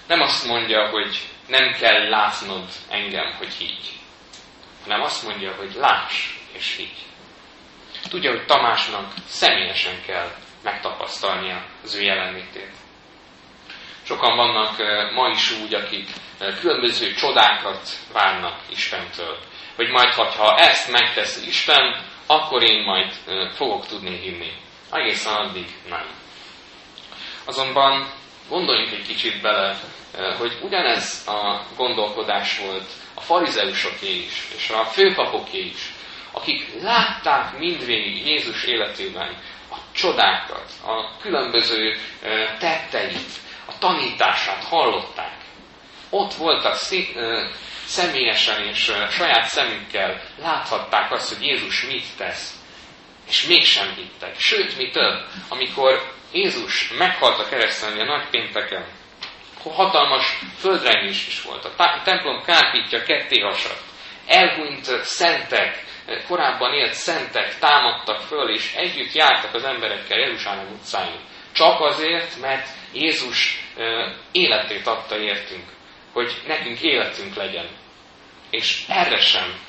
Nem 0.07 0.21
azt 0.21 0.45
mondja, 0.45 0.89
hogy 0.89 1.19
nem 1.47 1.71
kell 1.71 2.09
látnod 2.09 2.63
engem, 2.89 3.33
hogy 3.37 3.53
higgy, 3.53 3.93
hanem 4.83 5.01
azt 5.01 5.23
mondja, 5.23 5.55
hogy 5.55 5.73
láss 5.75 6.29
és 6.51 6.75
higgy. 6.75 6.97
Tudja, 8.09 8.31
hogy 8.31 8.45
Tamásnak 8.45 9.13
személyesen 9.25 10.01
kell 10.05 10.35
megtapasztalnia 10.63 11.65
az 11.83 11.95
ő 11.95 12.01
jelenlétét. 12.01 12.71
Sokan 14.03 14.35
vannak 14.35 14.77
ma 15.13 15.27
is 15.27 15.51
úgy, 15.51 15.73
akik 15.73 16.09
különböző 16.59 17.13
csodákat 17.13 17.89
várnak 18.11 18.59
Istentől. 18.69 19.37
Hogy 19.75 19.89
majd, 19.89 20.13
ha 20.13 20.57
ezt 20.57 20.91
megteszi 20.91 21.47
Isten, 21.47 22.11
akkor 22.27 22.63
én 22.63 22.83
majd 22.83 23.13
fogok 23.55 23.87
tudni 23.87 24.17
hinni. 24.17 24.51
Egészen 24.91 25.33
addig 25.33 25.65
nem. 25.89 26.05
Azonban 27.45 28.07
Gondoljunk 28.49 28.91
egy 28.91 29.07
kicsit 29.07 29.41
bele, 29.41 29.79
hogy 30.37 30.57
ugyanez 30.61 31.23
a 31.27 31.61
gondolkodás 31.75 32.59
volt 32.59 32.89
a 33.13 33.21
farizeusoké 33.21 34.15
is, 34.15 34.47
és 34.55 34.69
a 34.69 34.85
főpapoké 34.85 35.59
is, 35.59 35.93
akik 36.31 36.81
látták 36.81 37.57
mindvégig 37.57 38.27
Jézus 38.27 38.63
életében 38.63 39.37
a 39.71 39.75
csodákat, 39.91 40.71
a 40.85 41.17
különböző 41.21 41.97
tetteit, 42.59 43.31
a 43.65 43.77
tanítását 43.79 44.63
hallották. 44.63 45.37
Ott 46.09 46.33
voltak 46.33 46.75
személyesen 47.85 48.67
és 48.67 48.91
saját 49.09 49.45
szemükkel 49.45 50.21
láthatták 50.41 51.11
azt, 51.11 51.33
hogy 51.33 51.45
Jézus 51.45 51.85
mit 51.85 52.05
tesz. 52.17 52.55
És 53.27 53.43
mégsem 53.43 53.93
hittek. 53.95 54.39
Sőt, 54.39 54.77
mi 54.77 54.89
több, 54.89 55.25
amikor 55.49 56.11
Jézus 56.31 56.91
meghalt 56.97 57.39
a 57.39 57.49
kereszten, 57.49 57.99
a 57.99 58.03
nagy 58.03 58.29
pénteken, 58.29 58.85
hatalmas 59.71 60.39
földrengés 60.57 61.27
is 61.27 61.41
volt. 61.41 61.65
A 61.65 62.01
templom 62.03 62.43
kárpítja 62.43 63.03
ketté 63.03 63.39
hasadt. 63.39 63.81
Elhunyt 64.27 64.85
szentek, 65.03 65.83
korábban 66.27 66.73
élt 66.73 66.93
szentek 66.93 67.59
támadtak 67.59 68.21
föl, 68.21 68.49
és 68.49 68.73
együtt 68.75 69.13
jártak 69.13 69.53
az 69.53 69.63
emberekkel 69.63 70.19
Jeruzsálem 70.19 70.71
utcáin. 70.71 71.19
Csak 71.51 71.81
azért, 71.81 72.39
mert 72.41 72.67
Jézus 72.93 73.63
életét 74.31 74.87
adta 74.87 75.17
értünk, 75.17 75.63
hogy 76.13 76.41
nekünk 76.47 76.81
életünk 76.81 77.35
legyen. 77.35 77.69
És 78.49 78.85
erre 78.87 79.19
sem 79.19 79.59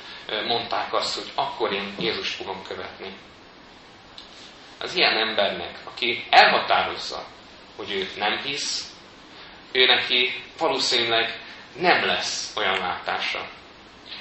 mondták 0.47 0.93
azt, 0.93 1.15
hogy 1.15 1.31
akkor 1.35 1.73
én 1.73 1.95
Jézus 1.99 2.29
fogom 2.29 2.63
követni 2.67 3.13
az 4.79 4.95
ilyen 4.95 5.17
embernek, 5.17 5.77
aki 5.83 6.25
elhatározza, 6.29 7.25
hogy 7.75 7.91
ő 7.91 8.09
nem 8.17 8.37
hisz, 8.37 8.93
ő 9.71 9.85
neki 9.85 10.43
valószínűleg 10.57 11.39
nem 11.77 12.05
lesz 12.05 12.53
olyan 12.55 12.79
látása. 12.79 13.47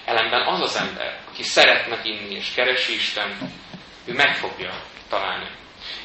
Ellenben 0.05 0.47
az 0.47 0.61
az 0.61 0.77
ember, 0.77 1.21
aki 1.29 1.43
szeretne 1.43 2.01
inni 2.03 2.35
és 2.35 2.53
keresi 2.55 2.95
Isten, 2.95 3.53
ő 4.05 4.13
meg 4.13 4.37
fogja 4.37 4.83
találni. 5.09 5.51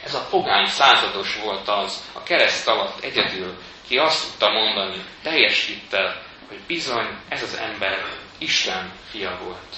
Ez 0.03 0.13
a 0.13 0.27
pogány 0.29 0.65
százados 0.65 1.35
volt 1.35 1.67
az, 1.67 2.09
a 2.13 2.23
kereszt 2.23 2.67
alatt 2.67 3.03
egyedül, 3.03 3.57
ki 3.89 3.97
azt 3.97 4.29
tudta 4.29 4.49
mondani 4.49 5.03
teljes 5.23 5.65
hittel, 5.65 6.21
hogy 6.47 6.59
bizony 6.67 7.17
ez 7.29 7.43
az 7.43 7.53
ember 7.55 8.05
Isten 8.37 8.91
fia 9.09 9.39
volt. 9.43 9.75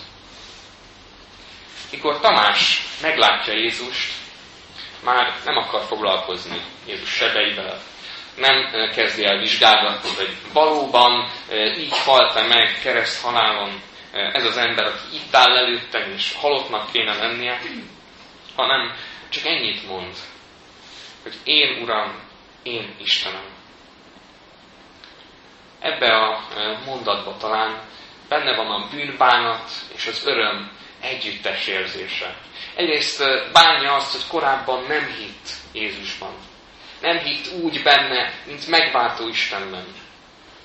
Mikor 1.92 2.20
Tamás 2.20 2.88
meglátja 3.02 3.54
Jézust, 3.54 4.14
már 5.04 5.34
nem 5.46 5.58
akar 5.58 5.84
foglalkozni 5.84 6.62
Jézus 6.88 7.10
sebeivel, 7.10 7.80
nem 8.36 8.90
kezdi 8.96 9.26
el 9.26 9.38
vizsgálgatni, 9.38 10.10
hogy 10.16 10.36
valóban 10.54 11.32
így 11.78 11.98
halt-e 11.98 12.48
meg 12.48 12.80
kereszt 12.84 13.22
halálon 13.22 13.82
ez 14.12 14.46
az 14.46 14.58
ember, 14.58 14.86
aki 14.86 15.16
itt 15.16 15.36
áll 15.36 15.58
előttem, 15.58 16.12
és 16.12 16.34
halottnak 16.34 16.92
kéne 16.92 17.16
lennie, 17.16 17.62
hanem 18.56 18.96
csak 19.30 19.46
ennyit 19.46 19.88
mond, 19.88 20.14
hogy 21.24 21.34
én 21.44 21.82
Uram, 21.82 22.20
én 22.64 22.96
Istenem. 23.00 23.61
Ebbe 25.82 26.18
a 26.18 26.48
mondatba 26.86 27.38
talán 27.38 27.82
benne 28.30 28.56
van 28.56 28.72
a 28.72 28.88
bűnbánat 28.92 29.70
és 29.96 30.08
az 30.08 30.26
öröm 30.26 30.72
együttes 31.00 31.68
érzése. 31.68 32.38
Egyrészt 32.76 33.24
bánja 33.52 33.96
azt, 33.96 34.12
hogy 34.12 34.28
korábban 34.28 34.84
nem 34.88 35.06
hitt 35.18 35.50
Jézusban. 35.72 36.34
Nem 37.02 37.18
hitt 37.18 37.54
úgy 37.62 37.84
benne, 37.84 38.34
mint 38.46 38.68
megváltó 38.68 39.28
Istenben. 39.28 39.86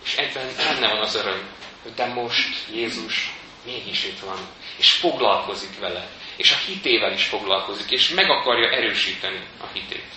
És 0.04 0.16
egyben 0.16 0.46
benne 0.56 0.88
van 0.88 1.00
az 1.00 1.14
öröm, 1.14 1.49
hogy 1.82 1.94
de 1.94 2.06
most 2.06 2.73
Jézus 2.73 3.32
mégis 3.64 4.04
itt 4.04 4.18
van, 4.18 4.38
és 4.76 4.92
foglalkozik 4.92 5.78
vele, 5.78 6.08
és 6.37 6.52
a 6.52 6.56
hitével 6.66 7.12
is 7.12 7.25
foglalkozik, 7.25 7.90
és 7.90 8.08
meg 8.08 8.30
akarja 8.30 8.70
erősíteni 8.70 9.46
a 9.61 9.66
hitét. 9.73 10.12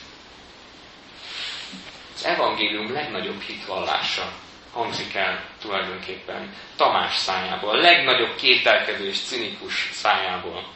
Az 2.15 2.25
evangélium 2.25 2.93
legnagyobb 2.93 3.41
hitvallása 3.41 4.31
hangzik 4.73 5.13
el 5.13 5.45
tulajdonképpen 5.61 6.55
Tamás 6.75 7.15
szájából, 7.15 7.69
a 7.69 7.81
legnagyobb 7.81 8.35
kételkedő 8.35 9.07
és 9.07 9.19
cinikus 9.19 9.89
szájából. 9.91 10.67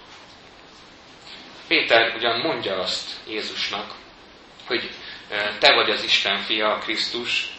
Péter 1.68 2.16
ugyan 2.16 2.40
mondja 2.40 2.80
azt 2.80 3.12
Jézusnak, 3.28 3.94
hogy 4.68 4.90
te 5.60 5.74
vagy 5.74 5.90
az 5.90 6.04
Isten 6.04 6.38
fia, 6.38 6.72
a 6.72 6.78
Krisztus, 6.78 7.56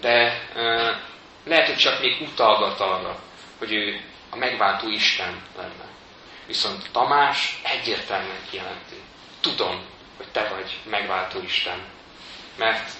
de 0.00 0.42
lehet, 1.44 1.66
hogy 1.66 1.76
csak 1.76 2.00
még 2.00 2.20
utalgat 2.20 2.80
arra, 2.80 3.18
hogy 3.58 3.72
ő 3.72 4.00
a 4.30 4.36
megváltó 4.36 4.88
Isten 4.88 5.42
lenne. 5.56 5.88
Viszont 6.46 6.90
Tamás 6.92 7.60
egyértelműen 7.64 8.46
kijelenti. 8.50 9.02
Tudom, 9.40 9.82
hogy 10.16 10.28
te 10.32 10.48
vagy 10.48 10.78
megváltó 10.84 11.42
Isten. 11.42 11.84
Mert 12.56 12.90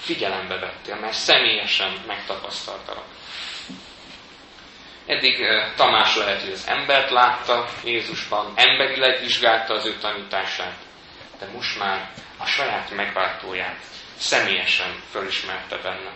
figyelembe 0.00 0.58
vettél, 0.58 0.96
mert 0.96 1.12
személyesen 1.12 2.02
megtapasztaltalak. 2.06 3.04
Eddig 5.06 5.46
Tamás 5.76 6.16
lehet, 6.16 6.40
hogy 6.40 6.52
az 6.52 6.66
embert 6.66 7.10
látta 7.10 7.68
Jézusban, 7.84 8.52
emberileg 8.54 9.20
vizsgálta 9.20 9.74
az 9.74 9.86
ő 9.86 9.96
tanítását, 9.98 10.76
de 11.38 11.46
most 11.54 11.78
már 11.78 12.10
a 12.38 12.46
saját 12.46 12.90
megváltóját 12.90 13.78
személyesen 14.16 15.02
fölismerte 15.10 15.76
benne. 15.76 16.12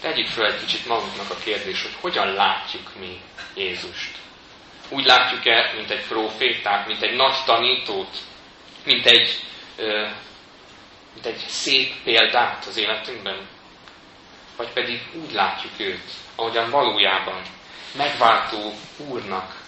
Tegyük 0.00 0.26
föl 0.26 0.46
egy 0.46 0.60
kicsit 0.60 0.86
magunknak 0.86 1.30
a 1.30 1.36
kérdés, 1.44 1.82
hogy 1.82 1.96
hogyan 2.00 2.32
látjuk 2.32 2.90
mi 2.98 3.20
Jézust. 3.54 4.16
Úgy 4.88 5.04
látjuk-e, 5.04 5.72
mint 5.74 5.90
egy 5.90 6.06
profétát, 6.06 6.86
mint 6.86 7.02
egy 7.02 7.16
nagy 7.16 7.36
tanítót, 7.44 8.16
mint 8.84 9.06
egy, 9.06 9.40
mint 11.16 11.28
egy 11.28 11.44
szép 11.48 12.02
példát 12.04 12.64
az 12.66 12.76
életünkben? 12.76 13.48
Vagy 14.56 14.68
pedig 14.68 15.00
úgy 15.12 15.32
látjuk 15.32 15.72
őt, 15.76 16.10
ahogyan 16.34 16.70
valójában 16.70 17.42
megváltó 17.96 18.72
Úrnak 18.96 19.62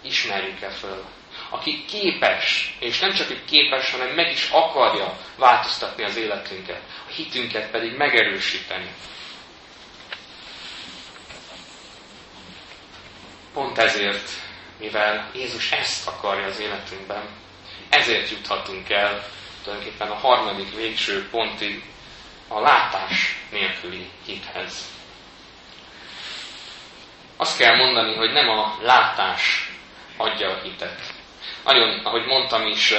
ismerjük-e 0.00 0.68
föl, 0.70 1.04
aki 1.50 1.84
képes, 1.84 2.76
és 2.80 2.98
nem 2.98 3.12
csak 3.12 3.26
hogy 3.26 3.44
képes, 3.44 3.90
hanem 3.90 4.14
meg 4.14 4.32
is 4.32 4.48
akarja 4.50 5.18
változtatni 5.36 6.04
az 6.04 6.16
életünket, 6.16 6.80
a 7.08 7.12
hitünket 7.12 7.70
pedig 7.70 7.96
megerősíteni. 7.96 8.94
Pont 13.52 13.78
ezért, 13.78 14.30
mivel 14.78 15.30
Jézus 15.34 15.72
ezt 15.72 16.06
akarja 16.06 16.46
az 16.46 16.60
életünkben, 16.60 17.28
ezért 17.88 18.30
juthatunk 18.30 18.90
el 18.90 19.28
tulajdonképpen 19.66 20.10
a 20.10 20.14
harmadik 20.14 20.76
végső 20.76 21.28
pontig 21.30 21.84
a 22.48 22.60
látás 22.60 23.36
nélküli 23.50 24.10
hithez. 24.26 24.94
Azt 27.36 27.58
kell 27.58 27.76
mondani, 27.76 28.14
hogy 28.14 28.32
nem 28.32 28.48
a 28.48 28.76
látás 28.82 29.70
adja 30.16 30.50
a 30.50 30.60
hitet. 30.62 31.00
Nagyon, 31.64 32.04
ahogy 32.04 32.26
mondtam 32.26 32.66
is, 32.66 32.94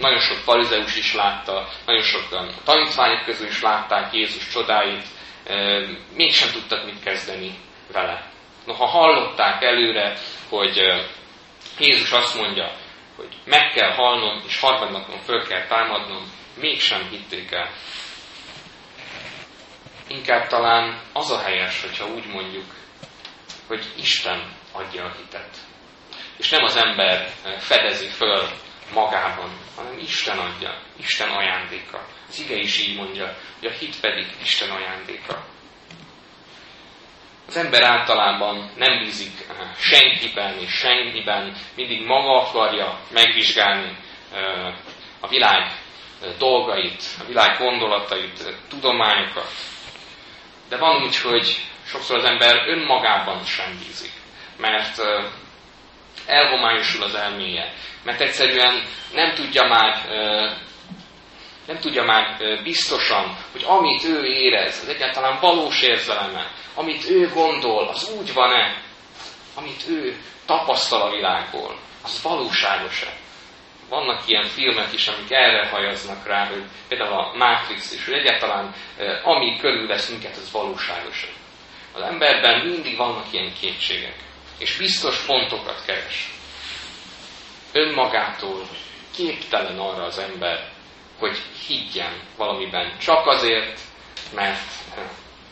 nagyon 0.00 0.20
sok 0.20 0.36
farizeus 0.36 0.96
is 0.96 1.14
látta, 1.14 1.68
nagyon 1.86 2.02
sokan 2.02 2.48
a 2.48 2.62
tanítványok 2.64 3.24
közül 3.24 3.46
is 3.46 3.62
látták 3.62 4.12
Jézus 4.12 4.48
csodáit, 4.48 5.06
mégsem 6.14 6.50
tudtak 6.50 6.84
mit 6.84 7.02
kezdeni 7.02 7.58
vele. 7.92 8.30
Noha 8.66 8.86
hallották 8.86 9.62
előre, 9.62 10.16
hogy 10.48 11.04
Jézus 11.78 12.10
azt 12.10 12.34
mondja, 12.34 12.72
hogy 13.16 13.36
meg 13.44 13.72
kell 13.74 13.92
halnom, 13.92 14.42
és 14.46 14.60
harmadnapon 14.60 15.18
föl 15.18 15.46
kell 15.46 15.66
támadnom, 15.66 16.32
mégsem 16.54 17.08
hitték 17.10 17.50
el. 17.50 17.70
Inkább 20.06 20.46
talán 20.46 21.00
az 21.12 21.30
a 21.30 21.42
helyes, 21.42 21.80
hogyha 21.80 22.06
úgy 22.06 22.26
mondjuk, 22.26 22.74
hogy 23.66 23.92
Isten 23.96 24.52
adja 24.72 25.04
a 25.04 25.14
hitet. 25.16 25.56
És 26.36 26.48
nem 26.48 26.64
az 26.64 26.76
ember 26.76 27.30
fedezi 27.58 28.06
föl 28.06 28.48
magában, 28.92 29.50
hanem 29.76 29.98
Isten 29.98 30.38
adja, 30.38 30.82
Isten 30.96 31.28
ajándéka. 31.28 32.06
Az 32.28 32.40
ige 32.40 32.56
is 32.56 32.78
így 32.78 32.96
mondja, 32.96 33.36
hogy 33.60 33.68
a 33.68 33.74
hit 33.78 34.00
pedig 34.00 34.26
Isten 34.42 34.70
ajándéka. 34.70 35.44
Az 37.52 37.58
ember 37.58 37.82
általában 37.82 38.70
nem 38.76 38.98
bízik 38.98 39.46
eh, 39.48 39.56
senkiben 39.78 40.58
és 40.58 40.70
senkiben, 40.70 41.56
mindig 41.74 42.06
maga 42.06 42.40
akarja 42.40 42.98
megvizsgálni 43.10 43.96
eh, 44.34 44.74
a 45.20 45.28
világ 45.28 45.60
eh, 46.22 46.28
dolgait, 46.38 47.02
a 47.20 47.24
világ 47.26 47.58
gondolatait, 47.58 48.56
tudományokat. 48.68 49.50
De 50.68 50.76
van 50.76 51.02
úgy, 51.02 51.16
hogy 51.16 51.60
sokszor 51.86 52.16
az 52.16 52.24
ember 52.24 52.68
önmagában 52.68 53.44
sem 53.44 53.78
bízik, 53.86 54.12
mert 54.56 55.02
elhomályosul 56.26 57.02
az 57.02 57.14
elméje, 57.14 57.72
mert 58.04 58.20
egyszerűen 58.20 58.82
nem 59.14 59.34
tudja 59.34 59.62
már 59.68 59.96
nem 61.66 61.78
tudja 61.78 62.04
már 62.04 62.38
biztosan, 62.62 63.36
hogy 63.52 63.64
amit 63.66 64.04
ő 64.04 64.24
érez, 64.24 64.80
az 64.82 64.88
egyáltalán 64.88 65.38
valós 65.40 65.82
érzeleme, 65.82 66.50
amit 66.74 67.08
ő 67.10 67.28
gondol, 67.28 67.88
az 67.88 68.10
úgy 68.18 68.32
van-e, 68.32 68.82
amit 69.54 69.88
ő 69.88 70.16
tapasztal 70.46 71.02
a 71.02 71.10
világból, 71.10 71.76
az 72.02 72.22
valóságos-e. 72.22 73.12
Vannak 73.88 74.22
ilyen 74.26 74.44
filmek 74.44 74.92
is, 74.92 75.08
amik 75.08 75.30
erre 75.30 75.68
hajaznak 75.68 76.26
rá, 76.26 76.46
hogy 76.46 76.62
például 76.88 77.12
a 77.12 77.32
Matrix 77.36 77.92
is, 77.92 78.04
hogy 78.04 78.14
egyáltalán 78.14 78.74
ami 79.24 79.56
körülvesz 79.60 80.08
minket, 80.08 80.36
az 80.36 80.50
valóságos-e. 80.50 81.28
Az 81.92 82.02
emberben 82.02 82.66
mindig 82.66 82.96
vannak 82.96 83.26
ilyen 83.30 83.52
kétségek, 83.60 84.14
és 84.58 84.76
biztos 84.76 85.18
pontokat 85.18 85.82
keres. 85.86 86.30
Önmagától 87.72 88.68
képtelen 89.14 89.78
arra 89.78 90.04
az 90.04 90.18
ember, 90.18 90.70
hogy 91.22 91.38
higgyen 91.66 92.12
valamiben. 92.36 92.98
Csak 92.98 93.26
azért, 93.26 93.80
mert 94.34 94.70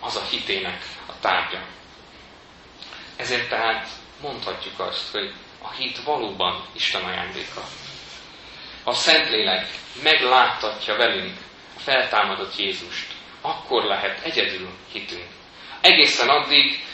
az 0.01 0.17
a 0.17 0.23
hitének 0.31 0.83
a 1.07 1.13
tárgya. 1.21 1.61
Ezért 3.17 3.49
tehát 3.49 3.89
mondhatjuk 4.23 4.81
azt, 4.81 5.13
hogy 5.13 5.33
a 5.63 5.71
hit 5.71 6.03
valóban 6.03 6.65
Isten 6.73 7.05
ajándéka. 7.05 7.61
Ha 8.85 8.91
a 8.91 8.95
Szentlélek 8.95 9.67
megláttatja 10.03 10.97
velünk 10.97 11.37
a 11.77 11.81
feltámadott 11.81 12.57
Jézust, 12.59 13.13
akkor 13.41 13.85
lehet 13.85 14.25
egyedül 14.25 14.69
hitünk. 14.93 15.27
Egészen 15.81 16.29
addig 16.29 16.85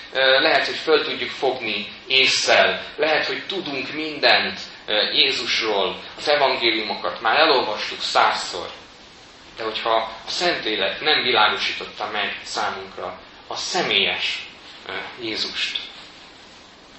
lehet, 0.41 0.67
hogy 0.67 0.77
föl 0.77 1.05
tudjuk 1.05 1.31
fogni 1.31 1.89
észszel, 2.07 2.85
lehet, 2.97 3.27
hogy 3.27 3.47
tudunk 3.47 3.93
mindent, 3.93 4.61
Jézusról, 5.13 6.03
az 6.17 6.29
evangéliumokat 6.29 7.21
már 7.21 7.39
elolvastuk 7.39 8.01
százszor, 8.01 8.71
de 9.57 9.65
hogyha 9.65 9.95
a 9.95 10.31
Szentlélek 10.31 11.01
nem 11.01 11.23
világosította 11.23 12.11
meg 12.13 12.41
számunkra 12.43 13.19
a 13.47 13.57
személyes 13.57 14.47
Jézust, 15.21 15.81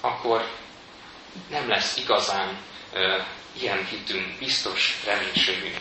akkor 0.00 0.46
nem 1.50 1.68
lesz 1.68 1.96
igazán 1.96 2.58
ilyen 3.60 3.86
hitünk, 3.86 4.38
biztos 4.38 5.00
reménységünk. 5.04 5.76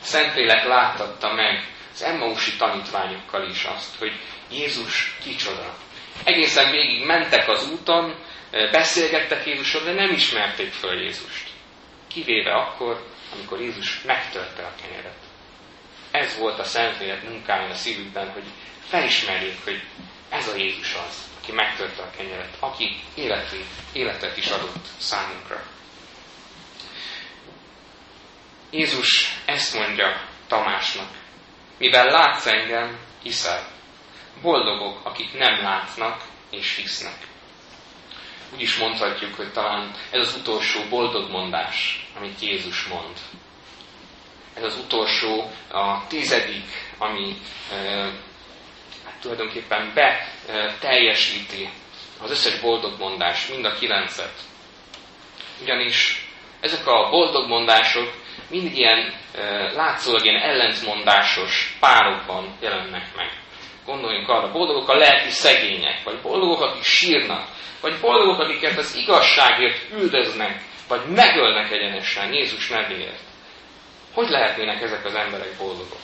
A 0.00 0.04
Szentlélek 0.04 0.64
láttatta 0.64 1.32
meg 1.32 1.68
az 1.92 2.02
Emmausi 2.02 2.56
tanítványokkal 2.56 3.48
is 3.48 3.64
azt, 3.64 3.96
hogy 3.98 4.12
Jézus 4.50 5.16
kicsoda. 5.22 5.74
Egészen 6.24 6.70
végig 6.70 7.04
mentek 7.04 7.48
az 7.48 7.70
úton, 7.70 8.14
beszélgettek 8.50 9.46
Jézusról, 9.46 9.82
de 9.82 9.92
nem 9.92 10.12
ismerték 10.12 10.72
föl 10.72 11.00
Jézust. 11.00 11.50
kivéve 12.08 12.54
akkor, 12.54 13.06
amikor 13.32 13.60
Jézus 13.60 14.02
megtörte 14.02 14.62
a 14.62 14.74
kenyeret. 14.82 15.16
Ez 16.10 16.38
volt 16.38 16.58
a 16.58 16.64
Szentlélek 16.64 17.28
munkája 17.28 17.68
a 17.68 17.74
szívükben, 17.74 18.30
hogy 18.30 18.44
felismerjék, 18.88 19.64
hogy 19.64 19.82
ez 20.28 20.48
a 20.48 20.56
Jézus 20.56 20.94
az, 20.94 21.28
aki 21.42 21.52
megtörte 21.52 22.02
a 22.02 22.10
kenyeret, 22.16 22.56
aki 22.60 23.00
életét, 23.14 23.66
életet 23.92 24.36
is 24.36 24.46
adott 24.46 24.86
számunkra. 24.98 25.62
Jézus 28.70 29.38
ezt 29.44 29.74
mondja 29.74 30.28
Tamásnak, 30.46 31.10
mivel 31.78 32.06
látsz 32.06 32.46
engem, 32.46 32.98
hiszel. 33.22 33.68
Boldogok, 34.42 35.04
akik 35.04 35.32
nem 35.32 35.62
látnak 35.62 36.22
és 36.50 36.76
hisznek. 36.76 37.26
Úgy 38.54 38.60
is 38.60 38.76
mondhatjuk, 38.76 39.34
hogy 39.34 39.52
talán 39.52 39.94
ez 40.10 40.26
az 40.26 40.36
utolsó 40.40 40.80
boldog 40.88 41.30
mondás, 41.30 42.06
amit 42.16 42.40
Jézus 42.40 42.84
mond. 42.84 43.16
Ez 44.54 44.62
az 44.62 44.76
utolsó, 44.76 45.50
a 45.70 46.06
tizedik, 46.06 46.70
ami 46.98 47.36
hát 49.04 49.20
tulajdonképpen 49.20 49.92
beteljesíti 49.94 51.68
az 52.20 52.30
összes 52.30 52.60
boldog 52.60 52.98
mondás, 52.98 53.46
mind 53.46 53.64
a 53.64 53.74
kilencet. 53.74 54.34
Ugyanis 55.62 56.28
ezek 56.60 56.86
a 56.86 57.08
boldog 57.10 57.48
mondások 57.48 58.12
mind 58.48 58.76
ilyen 58.76 59.14
látszólag 59.74 60.24
ilyen 60.24 60.42
ellentmondásos 60.42 61.76
párokban 61.80 62.56
jelennek 62.60 63.14
meg. 63.16 63.45
Gondoljunk 63.86 64.28
arra, 64.28 64.52
boldogok 64.52 64.88
a 64.88 64.94
lelki 64.94 65.30
szegények, 65.30 66.02
vagy 66.04 66.20
boldogok, 66.20 66.60
akik 66.60 66.82
sírnak, 66.82 67.48
vagy 67.80 68.00
boldogok, 68.00 68.40
akiket 68.40 68.78
az 68.78 68.94
igazságért 68.94 69.92
üldöznek, 69.92 70.62
vagy 70.88 71.06
megölnek 71.06 71.70
egyenesen 71.70 72.32
Jézus 72.32 72.68
nevéért. 72.68 73.20
Hogy 74.12 74.28
lehetnének 74.28 74.82
ezek 74.82 75.04
az 75.04 75.14
emberek 75.14 75.56
boldogok? 75.58 76.00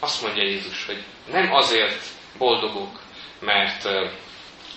Azt 0.00 0.22
mondja 0.22 0.42
Jézus, 0.42 0.86
hogy 0.86 1.02
nem 1.30 1.52
azért 1.52 2.04
boldogok, 2.38 3.00
mert 3.40 3.84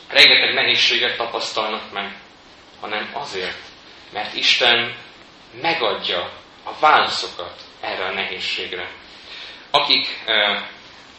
rengeteg 0.08 0.54
nehézséget 0.54 1.18
tapasztalnak 1.18 1.92
meg, 1.92 2.15
hanem 2.80 3.10
azért, 3.13 3.60
mert 4.13 4.34
Isten 4.34 4.96
megadja 5.62 6.32
a 6.63 6.72
válaszokat 6.80 7.62
erre 7.82 8.06
a 8.06 8.13
nehézségre. 8.13 8.92
Akik 9.72 10.24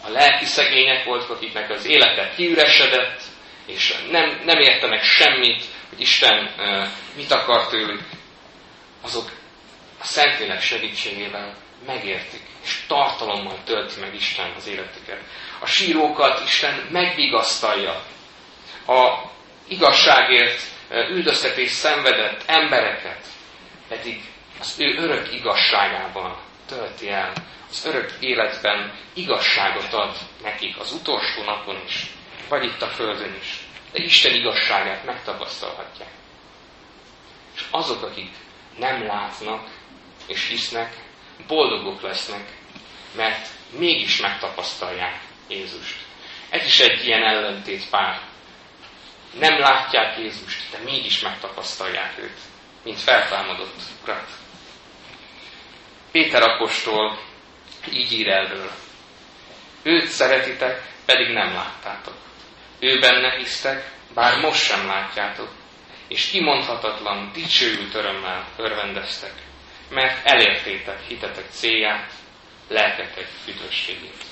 a 0.04 0.08
lelki 0.08 0.44
szegények 0.44 1.04
voltak, 1.04 1.30
akiknek 1.30 1.70
az 1.70 1.84
élete 1.84 2.32
kiüresedett, 2.36 3.20
és 3.66 3.94
nem, 4.10 4.40
nem 4.44 4.58
értenek 4.58 5.02
semmit, 5.02 5.64
hogy 5.88 6.00
Isten 6.00 6.50
mit 7.16 7.32
akar 7.32 7.66
tőlük, 7.68 8.02
azok 9.02 9.30
a 10.00 10.04
Szentlélek 10.04 10.60
segítségével 10.60 11.54
megértik, 11.86 12.42
és 12.64 12.84
tartalommal 12.86 13.58
tölti 13.64 14.00
meg 14.00 14.14
Isten 14.14 14.52
az 14.56 14.66
életüket. 14.66 15.20
A 15.60 15.66
sírókat 15.66 16.44
Isten 16.44 16.86
megvigasztalja. 16.90 18.02
A 18.86 19.18
igazságért 19.68 20.62
üldöztetés 20.90 21.70
szenvedett 21.70 22.42
embereket 22.46 23.26
pedig 23.88 24.20
az 24.60 24.74
ő 24.78 24.96
örök 24.96 25.32
igazságában 25.32 26.38
tölti 26.66 27.08
el, 27.08 27.32
az 27.70 27.84
örök 27.84 28.12
életben 28.20 28.98
igazságot 29.12 29.92
ad 29.92 30.16
nekik 30.42 30.78
az 30.78 30.92
utolsó 30.92 31.42
napon 31.42 31.82
is, 31.86 32.06
vagy 32.48 32.64
itt 32.64 32.82
a 32.82 32.86
Földön 32.88 33.34
is. 33.40 33.66
De 33.92 34.02
Isten 34.02 34.34
igazságát 34.34 35.04
megtapasztalhatják. 35.04 36.10
És 37.54 37.64
azok, 37.70 38.02
akik 38.02 38.30
nem 38.78 39.06
látnak 39.06 39.68
és 40.26 40.48
hisznek, 40.48 40.96
boldogok 41.46 42.00
lesznek, 42.00 42.48
mert 43.16 43.48
mégis 43.78 44.20
megtapasztalják 44.20 45.20
Jézust. 45.48 45.96
Ez 46.50 46.64
is 46.64 46.80
egy 46.80 47.06
ilyen 47.06 47.22
ellentét 47.22 47.88
pár. 47.90 48.20
Nem 49.38 49.58
látják 49.58 50.18
Jézust, 50.18 50.70
de 50.70 50.78
mégis 50.78 51.20
megtapasztalják 51.20 52.18
őt 52.18 52.38
mint 52.82 53.00
feltámadott 53.00 53.80
urat. 54.02 54.28
Péter 56.10 56.42
apostol 56.42 57.18
így 57.92 58.12
ír 58.12 58.28
erről. 58.28 58.70
Őt 59.82 60.06
szeretitek, 60.06 60.82
pedig 61.04 61.28
nem 61.28 61.54
láttátok. 61.54 62.14
Ő 62.78 62.98
benne 62.98 63.36
hisztek, 63.36 63.90
bár 64.14 64.40
most 64.40 64.64
sem 64.64 64.86
látjátok, 64.86 65.48
és 66.08 66.30
kimondhatatlan, 66.30 67.30
dicsőült 67.32 67.94
örömmel 67.94 68.46
örvendeztek, 68.56 69.32
mert 69.88 70.26
elértétek 70.26 71.00
hitetek 71.06 71.44
célját, 71.50 72.10
lelketek 72.68 73.28
üdvösségét. 73.48 74.24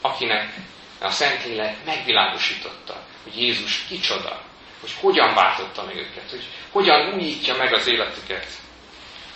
Akinek 0.00 0.54
a 1.00 1.10
Szentlélek 1.10 1.84
megvilágosította, 1.84 3.02
hogy 3.22 3.40
Jézus 3.40 3.84
kicsoda, 3.88 4.42
hogy 4.80 4.92
hogyan 5.00 5.34
váltotta 5.34 5.84
meg 5.84 5.96
őket, 5.96 6.30
hogy 6.30 6.44
hogyan 6.70 7.14
újítja 7.14 7.56
meg 7.56 7.72
az 7.72 7.86
életüket, 7.86 8.46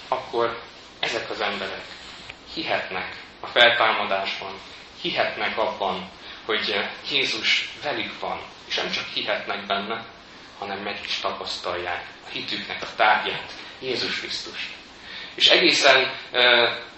akkor 0.09 0.61
ezek 1.01 1.31
az 1.31 1.40
emberek 1.40 1.85
hihetnek 2.54 3.16
a 3.40 3.46
feltámadásban, 3.46 4.52
hihetnek 5.00 5.58
abban, 5.58 6.10
hogy 6.44 6.80
Jézus 7.10 7.68
velük 7.82 8.20
van, 8.20 8.40
és 8.68 8.76
nem 8.76 8.90
csak 8.90 9.04
hihetnek 9.14 9.66
benne, 9.66 10.04
hanem 10.58 10.78
meg 10.78 10.98
is 11.04 11.18
tapasztalják 11.18 12.06
a 12.26 12.30
hitüknek 12.30 12.82
a 12.82 12.94
tárgyát, 12.96 13.52
Jézus 13.80 14.20
Krisztus. 14.20 14.70
És 15.34 15.48
egészen 15.48 16.12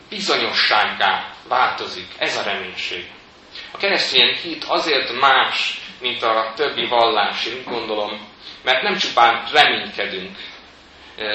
bizonyossággá 0.08 1.34
változik 1.48 2.08
ez 2.18 2.36
a 2.36 2.42
reménység. 2.42 3.10
A 3.72 3.76
keresztény 3.76 4.36
hit 4.42 4.64
azért 4.64 5.20
más, 5.20 5.80
mint 6.00 6.22
a 6.22 6.52
többi 6.56 6.86
vallás, 6.86 7.46
én 7.46 7.62
gondolom, 7.64 8.28
mert 8.62 8.82
nem 8.82 8.96
csupán 8.96 9.48
reménykedünk 9.52 10.38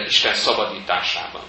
Isten 0.08 0.34
szabadításában, 0.34 1.44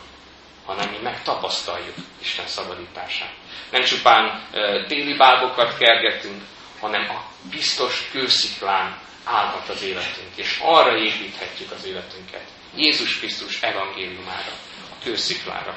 hanem 0.68 0.90
mi 0.90 0.98
megtapasztaljuk 1.02 1.94
Isten 2.20 2.46
szabadítását. 2.46 3.32
Nem 3.70 3.84
csupán 3.84 4.48
téli 4.86 5.16
bábokat 5.16 5.78
kergetünk, 5.78 6.42
hanem 6.80 7.10
a 7.10 7.22
biztos 7.50 8.08
kősziklán 8.10 8.98
állhat 9.24 9.68
az 9.68 9.82
életünk, 9.82 10.36
és 10.36 10.58
arra 10.62 10.96
építhetjük 10.96 11.70
az 11.70 11.84
életünket. 11.84 12.44
Jézus 12.76 13.18
Krisztus 13.18 13.62
evangéliumára, 13.62 14.52
a 14.90 15.04
kősziklára. 15.04 15.76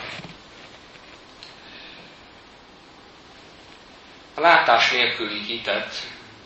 A 4.35 4.41
látás 4.41 4.91
nélküli 4.91 5.39
hitet 5.39 5.95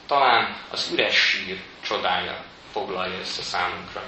talán 0.07 0.57
az 0.71 0.89
üres 0.91 1.15
sír 1.15 1.59
csodája 1.87 2.43
foglalja 2.71 3.19
össze 3.19 3.41
számunkra. 3.41 4.03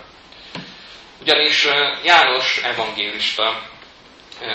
Ugyanis 1.21 1.67
János 2.03 2.57
evangélista 2.57 3.75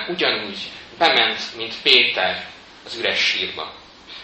ugyanúgy 0.08 0.70
bement, 0.98 1.56
mint 1.56 1.82
Péter 1.82 2.46
az 2.84 2.96
üres 2.96 3.18
sírba. 3.18 3.72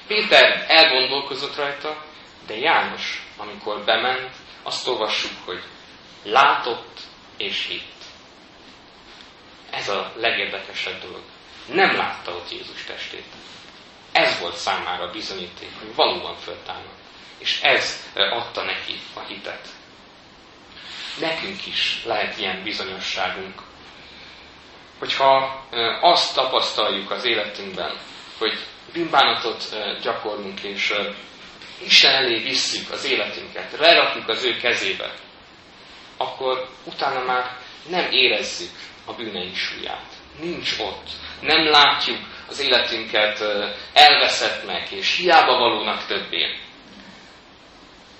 Péter 0.06 0.64
elgondolkozott 0.68 1.56
rajta, 1.56 2.04
de 2.46 2.56
János, 2.56 3.26
amikor 3.36 3.84
bement, 3.84 4.30
azt 4.62 4.88
olvassuk, 4.88 5.32
hogy 5.44 5.62
látott 6.22 7.00
és 7.36 7.66
hitt. 7.66 8.02
Ez 9.70 9.88
a 9.88 10.12
legérdekesebb 10.16 11.00
dolog. 11.00 11.22
Nem 11.66 11.96
látta 11.96 12.32
ott 12.32 12.50
Jézus 12.50 12.84
testét. 12.84 13.26
Ez 14.12 14.38
volt 14.40 14.56
számára 14.56 15.04
a 15.04 15.10
bizonyíték, 15.10 15.70
hogy 15.78 15.94
valóban 15.94 16.36
föltámad. 16.36 16.96
És 17.38 17.60
ez 17.62 18.06
adta 18.14 18.62
neki 18.62 19.00
a 19.14 19.20
hitet 19.20 19.68
nekünk 21.20 21.66
is 21.66 22.02
lehet 22.04 22.38
ilyen 22.38 22.62
bizonyosságunk. 22.62 23.62
Hogyha 24.98 25.64
azt 26.00 26.34
tapasztaljuk 26.34 27.10
az 27.10 27.24
életünkben, 27.24 27.98
hogy 28.38 28.58
bűnbánatot 28.92 29.64
gyakorlunk, 30.02 30.60
és 30.60 30.94
Isten 31.84 32.14
elé 32.14 32.42
visszük 32.42 32.90
az 32.90 33.04
életünket, 33.04 33.78
lerakjuk 33.78 34.28
az 34.28 34.44
ő 34.44 34.56
kezébe, 34.56 35.14
akkor 36.16 36.68
utána 36.84 37.24
már 37.24 37.56
nem 37.88 38.10
érezzük 38.10 38.70
a 39.04 39.12
bűneink 39.12 39.56
súlyát. 39.56 40.12
Nincs 40.40 40.78
ott. 40.78 41.08
Nem 41.40 41.66
látjuk 41.66 42.18
az 42.48 42.60
életünket 42.60 43.42
elveszettnek 43.92 44.90
és 44.90 45.16
hiába 45.16 45.58
valónak 45.58 46.06
többé. 46.06 46.58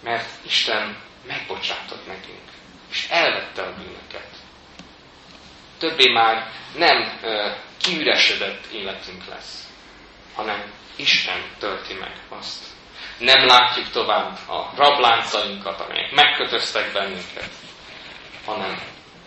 Mert 0.03 0.29
Isten 0.45 0.97
megbocsátott 1.27 2.07
nekünk 2.07 2.49
és 2.91 3.07
elvette 3.11 3.63
a 3.63 3.75
bűnöket. 3.75 4.28
Többé 5.79 6.13
már 6.13 6.51
nem 6.77 7.21
kiüresedett 7.83 8.67
életünk 8.73 9.25
lesz, 9.29 9.69
hanem 10.35 10.73
Isten 10.97 11.43
tölti 11.59 11.95
meg 11.95 12.13
azt. 12.29 12.65
Nem 13.19 13.47
látjuk 13.47 13.91
tovább 13.91 14.49
a 14.49 14.73
rabláncainkat, 14.77 15.81
amelyek 15.81 16.13
megkötöztek 16.13 16.93
bennünket, 16.93 17.51
hanem 18.45 18.83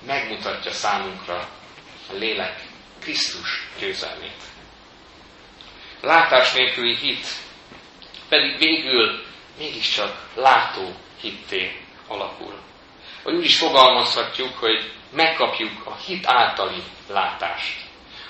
megmutatja 0.06 0.72
számunkra 0.72 1.50
a 2.10 2.14
lélek 2.14 2.62
Krisztus 3.00 3.68
győzelmét. 3.80 4.44
Látás 6.02 6.54
nélküli 6.54 6.96
hit 6.96 7.28
pedig 8.30 8.58
végül 8.58 9.24
mégiscsak 9.58 10.28
látó 10.36 10.96
hitté 11.22 11.82
alakul. 12.08 12.60
Vagy 13.24 13.34
úgy 13.34 13.46
is 13.46 13.58
fogalmazhatjuk, 13.58 14.58
hogy 14.58 14.94
megkapjuk 15.12 15.86
a 15.86 15.96
hit 15.96 16.28
általi 16.28 16.84
látást. 17.10 17.78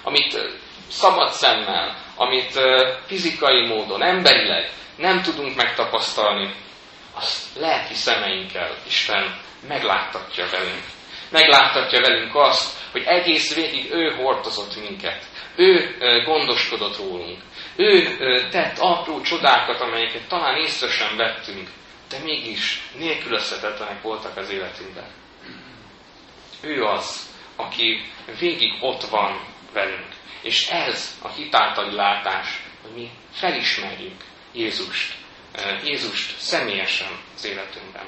Amit 0.04 0.38
szabad 0.90 1.30
szemmel, 1.30 1.98
amit 2.16 2.60
fizikai 3.06 3.68
módon, 3.68 4.04
emberileg 4.04 4.72
nem 4.96 5.22
tudunk 5.22 5.56
megtapasztalni, 5.56 6.54
azt 7.14 7.60
lelki 7.60 7.94
szemeinkkel 7.94 8.76
Isten 8.88 9.40
megláttatja 9.68 10.46
velünk. 10.52 10.84
Megláttatja 11.30 12.02
velünk 12.02 12.36
azt, 12.36 12.78
hogy 12.92 13.04
egész 13.06 13.56
végig 13.56 13.92
ő 13.92 14.16
hordozott 14.16 14.76
minket. 14.76 15.26
Ő 15.56 15.96
gondoskodott 16.26 16.98
rólunk. 16.98 17.42
Ő 17.76 18.18
tett 18.50 18.78
apró 18.80 19.22
csodákat, 19.22 19.82
amelyeket 19.82 20.28
talán 20.28 20.56
észre 20.56 20.90
sem 20.90 21.18
vettünk, 21.18 21.70
de 22.10 22.18
mégis 22.24 22.82
nélkülözhetetlenek 22.98 24.02
voltak 24.02 24.38
az 24.38 24.50
életünkben. 24.50 25.21
Ő 26.62 26.84
az, 26.84 27.30
aki 27.56 28.12
végig 28.40 28.74
ott 28.80 29.04
van 29.04 29.46
velünk. 29.74 30.08
És 30.42 30.68
ez 30.68 31.18
a 31.22 31.28
hitáltali 31.28 31.96
látás, 31.96 32.62
hogy 32.82 32.92
mi 32.92 33.10
felismerjük 33.34 34.24
Jézust, 34.54 35.14
Jézust 35.84 36.40
személyesen 36.40 37.20
az 37.36 37.46
életünkben. 37.46 38.06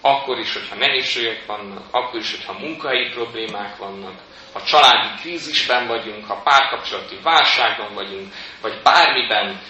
Akkor 0.00 0.38
is, 0.38 0.52
hogyha 0.52 0.74
nehézségek 0.74 1.46
vannak, 1.46 1.86
akkor 1.90 2.20
is, 2.20 2.30
hogyha 2.30 2.58
munkai 2.58 3.08
problémák 3.08 3.76
vannak, 3.76 4.20
ha 4.52 4.62
családi 4.62 5.20
krízisben 5.20 5.86
vagyunk, 5.86 6.26
ha 6.26 6.42
párkapcsolati 6.42 7.18
válságban 7.22 7.94
vagyunk, 7.94 8.34
vagy 8.60 8.80
bármiben, 8.82 9.60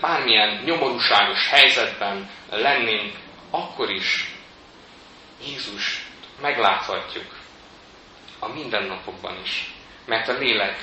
bármilyen 0.00 0.62
nyomorúságos 0.64 1.48
helyzetben 1.48 2.30
lennénk, 2.50 3.16
akkor 3.50 3.90
is 3.90 4.34
Jézus 5.46 6.01
megláthatjuk 6.40 7.36
a 8.38 8.48
mindennapokban 8.48 9.40
is, 9.42 9.74
mert 10.06 10.28
a 10.28 10.32
lélek 10.32 10.78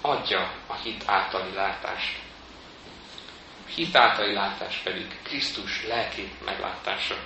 adja 0.00 0.52
a 0.66 0.74
hit 0.74 1.02
általi 1.06 1.54
látást. 1.54 2.16
A 3.66 3.70
hit 3.74 3.96
általi 3.96 4.32
látás 4.32 4.76
pedig 4.84 5.06
Krisztus 5.22 5.86
lelki 5.86 6.32
meglátása. 6.44 7.16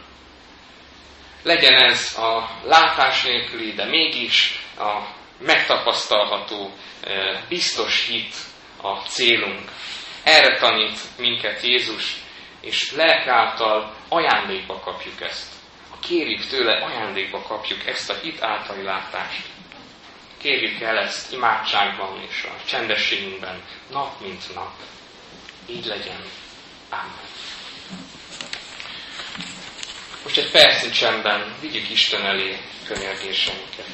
Legyen 1.42 1.75
ez 1.75 2.16
a 2.18 2.48
látás 2.64 3.22
nélküli, 3.22 3.72
de 3.72 3.85
mégis 3.85 4.64
a 4.79 5.01
megtapasztalható, 5.38 6.70
biztos 7.48 8.07
hit 8.07 8.35
a 8.83 8.96
célunk. 8.96 9.70
Erre 10.22 10.59
tanít 10.59 10.98
minket 11.18 11.62
Jézus, 11.62 12.16
és 12.61 12.92
lelk 12.92 13.27
által 13.27 13.94
ajándékba 14.09 14.81
kapjuk 14.81 15.20
ezt. 15.20 15.62
Kérjük 16.03 16.47
tőle, 16.47 16.85
ajándékba 16.85 17.43
kapjuk 17.43 17.87
ezt 17.87 18.11
a 18.11 18.15
hit 18.15 18.43
általi 18.43 18.83
látást. 18.83 19.47
Kérjük 20.38 20.81
el 20.81 20.99
ezt 20.99 21.33
imádságban 21.33 22.23
és 22.29 22.45
a 22.45 22.67
csendességünkben, 22.67 23.62
nap 23.91 24.21
mint 24.21 24.55
nap. 24.55 24.73
Így 25.67 25.87
legyen. 25.87 26.23
Amen. 26.91 27.31
Most 30.23 30.37
egy 30.37 30.51
percnyi 30.51 30.91
csendben 30.91 31.55
vigyük 31.61 31.91
Isten 31.91 32.25
elé 32.25 32.59
könyörgéseinket. 32.87 33.87